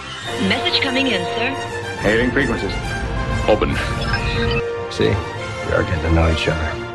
[0.48, 1.54] Message coming in, sir.
[2.00, 2.72] Hailing frequencies.
[3.48, 3.74] Open.
[4.90, 5.14] See,
[5.66, 6.94] we are getting to know each other.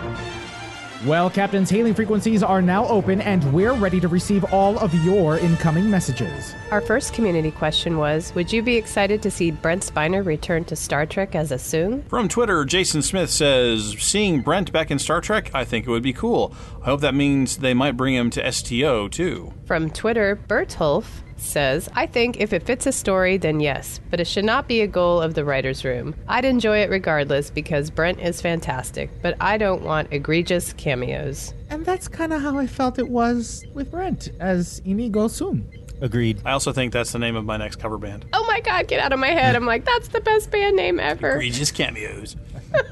[1.06, 5.38] Well, Captain's hailing frequencies are now open, and we're ready to receive all of your
[5.38, 6.54] incoming messages.
[6.72, 10.76] Our first community question was Would you be excited to see Brent Spiner return to
[10.76, 12.06] Star Trek as a Soong?
[12.10, 16.04] From Twitter, Jason Smith says, Seeing Brent back in Star Trek, I think it would
[16.04, 16.54] be cool.
[16.82, 19.54] I hope that means they might bring him to STO too.
[19.66, 21.06] From Twitter, Bertolf
[21.42, 24.82] says, I think if it fits a story, then yes, but it should not be
[24.82, 26.16] a goal of the writer's room.
[26.28, 31.54] I'd enjoy it regardless because Brent is fantastic, but I don't want egregious cameos.
[31.70, 35.64] And that's kind of how I felt it was with Brent as Inigo Soong.
[36.02, 36.42] Agreed.
[36.46, 38.26] I also think that's the name of my next cover band.
[38.34, 39.56] Oh my god, get out of my head.
[39.56, 41.32] I'm like, that's the best band name ever.
[41.32, 42.36] Egregious cameos.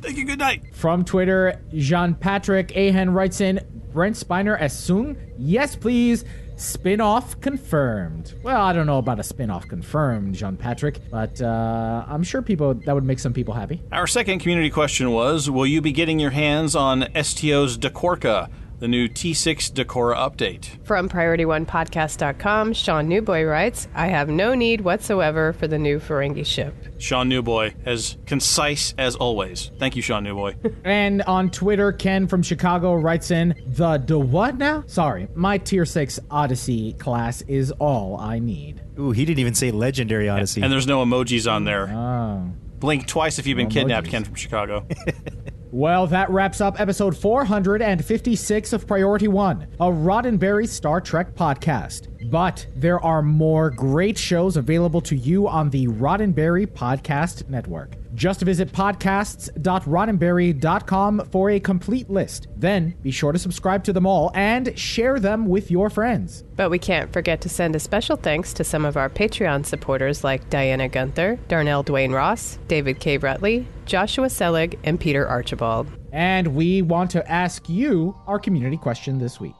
[0.00, 0.74] Thank you, good night.
[0.74, 3.60] From Twitter, Jean Patrick Ahen writes in
[3.92, 5.16] Brent Spiner as Soong?
[5.38, 6.24] Yes, please.
[6.56, 8.34] Spin off confirmed.
[8.42, 12.42] Well, I don't know about a spin off confirmed, Jean Patrick, but uh, I'm sure
[12.42, 13.82] people that would make some people happy.
[13.90, 18.50] Our second community question was Will you be getting your hands on STO's D'Kora?
[18.84, 20.66] The new T6 D'Kora update.
[20.84, 26.74] From PriorityOnePodcast.com, Sean Newboy writes, I have no need whatsoever for the new Ferengi ship.
[26.98, 29.70] Sean Newboy, as concise as always.
[29.78, 30.56] Thank you, Sean Newboy.
[30.84, 34.84] and on Twitter, Ken from Chicago writes in, The do what now?
[34.86, 38.82] Sorry, my Tier 6 Odyssey class is all I need.
[38.98, 40.60] Ooh, he didn't even say Legendary Odyssey.
[40.60, 41.88] And there's no emojis on there.
[41.88, 42.50] Oh.
[42.80, 44.10] Blink twice if you've been no kidnapped, emojis.
[44.10, 44.86] Ken from Chicago.
[45.74, 52.30] Well, that wraps up episode 456 of Priority One, a Roddenberry Star Trek podcast.
[52.30, 57.96] But there are more great shows available to you on the Roddenberry Podcast Network.
[58.14, 62.46] Just visit podcasts.roddenberry.com for a complete list.
[62.56, 66.44] Then be sure to subscribe to them all and share them with your friends.
[66.56, 70.24] But we can't forget to send a special thanks to some of our Patreon supporters
[70.24, 73.18] like Diana Gunther, Darnell Dwayne Ross, David K.
[73.18, 75.88] Rutley, Joshua Selig, and Peter Archibald.
[76.12, 79.54] And we want to ask you our community question this week.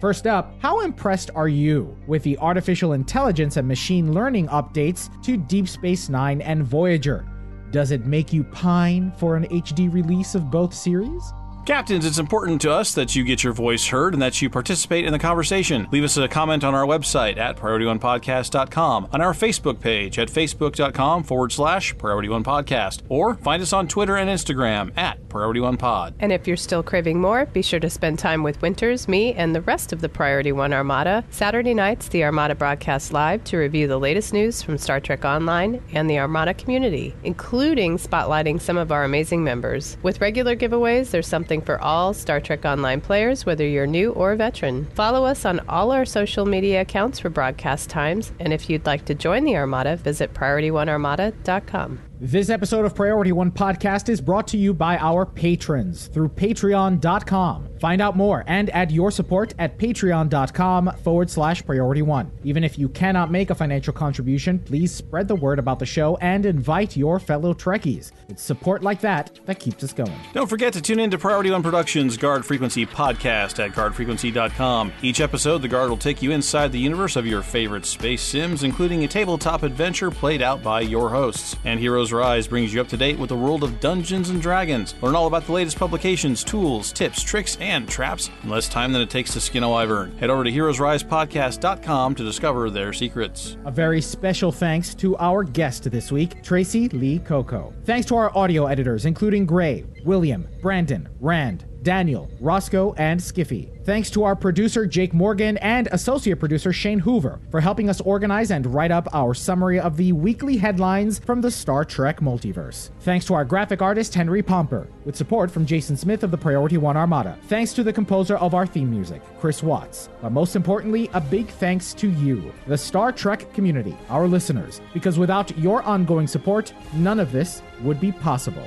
[0.00, 5.38] First up, how impressed are you with the artificial intelligence and machine learning updates to
[5.38, 7.26] Deep Space Nine and Voyager?
[7.70, 11.32] Does it make you pine for an HD release of both series?
[11.66, 15.04] Captains, it's important to us that you get your voice heard and that you participate
[15.04, 15.88] in the conversation.
[15.90, 21.24] Leave us a comment on our website at PriorityOnePodcast.com, on our Facebook page at Facebook.com
[21.24, 25.76] forward slash Priority One Podcast, or find us on Twitter and Instagram at Priority One
[25.76, 26.14] Pod.
[26.20, 29.52] And if you're still craving more, be sure to spend time with Winters, me, and
[29.52, 31.24] the rest of the Priority One Armada.
[31.30, 35.82] Saturday nights, the Armada broadcasts live to review the latest news from Star Trek Online
[35.92, 39.96] and the Armada community, including spotlighting some of our amazing members.
[40.04, 44.32] With regular giveaways, there's something for all Star Trek Online players, whether you're new or
[44.32, 44.86] a veteran.
[44.94, 49.04] Follow us on all our social media accounts for broadcast times, and if you'd like
[49.06, 52.00] to join the Armada, visit PriorityOneArmada.com.
[52.18, 57.68] This episode of Priority One Podcast is brought to you by our patrons through patreon.com.
[57.78, 62.30] Find out more and add your support at patreon.com forward slash priority one.
[62.42, 66.16] Even if you cannot make a financial contribution, please spread the word about the show
[66.22, 68.12] and invite your fellow Trekkies.
[68.30, 70.18] It's support like that that keeps us going.
[70.32, 74.90] Don't forget to tune in to Priority One Productions Guard Frequency podcast at guardfrequency.com.
[75.02, 78.62] Each episode, the Guard will take you inside the universe of your favorite space sims,
[78.62, 81.56] including a tabletop adventure played out by your hosts.
[81.66, 84.94] And Heroes Rise brings you up to date with the world of Dungeons and Dragons.
[85.02, 89.02] Learn all about the latest publications, tools, tips, tricks, and traps in less time than
[89.02, 90.16] it takes to skin a wyvern.
[90.18, 93.56] Head over to heroesrisepodcast.com to discover their secrets.
[93.64, 97.72] A very special thanks to our guest this week, Tracee Lee Cocco.
[97.84, 103.68] Thanks to our audio editors, including Gray, William, Brandon, Rand, Daniel, Roscoe, and Skiffy.
[103.84, 108.50] Thanks to our producer, Jake Morgan, and associate producer, Shane Hoover, for helping us organize
[108.50, 112.90] and write up our summary of the weekly headlines from the Star Trek multiverse.
[113.02, 116.76] Thanks to our graphic artist, Henry Pomper, with support from Jason Smith of the Priority
[116.76, 117.38] One Armada.
[117.46, 120.08] Thanks to the composer of our theme music, Chris Watts.
[120.20, 125.20] But most importantly, a big thanks to you, the Star Trek community, our listeners, because
[125.20, 128.66] without your ongoing support, none of this would be possible.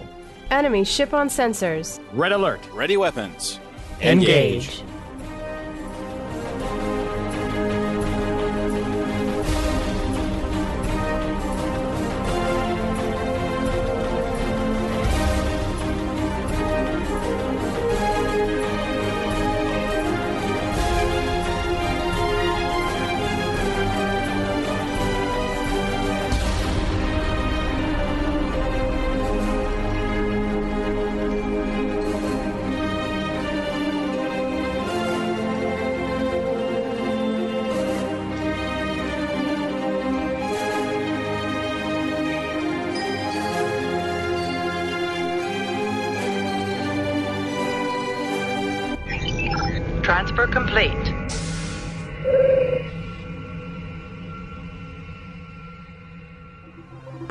[0.52, 2.00] Enemy ship on sensors.
[2.14, 2.60] Red alert.
[2.74, 3.60] Ready weapons.
[4.02, 4.82] Engage.
[4.82, 4.84] Engage.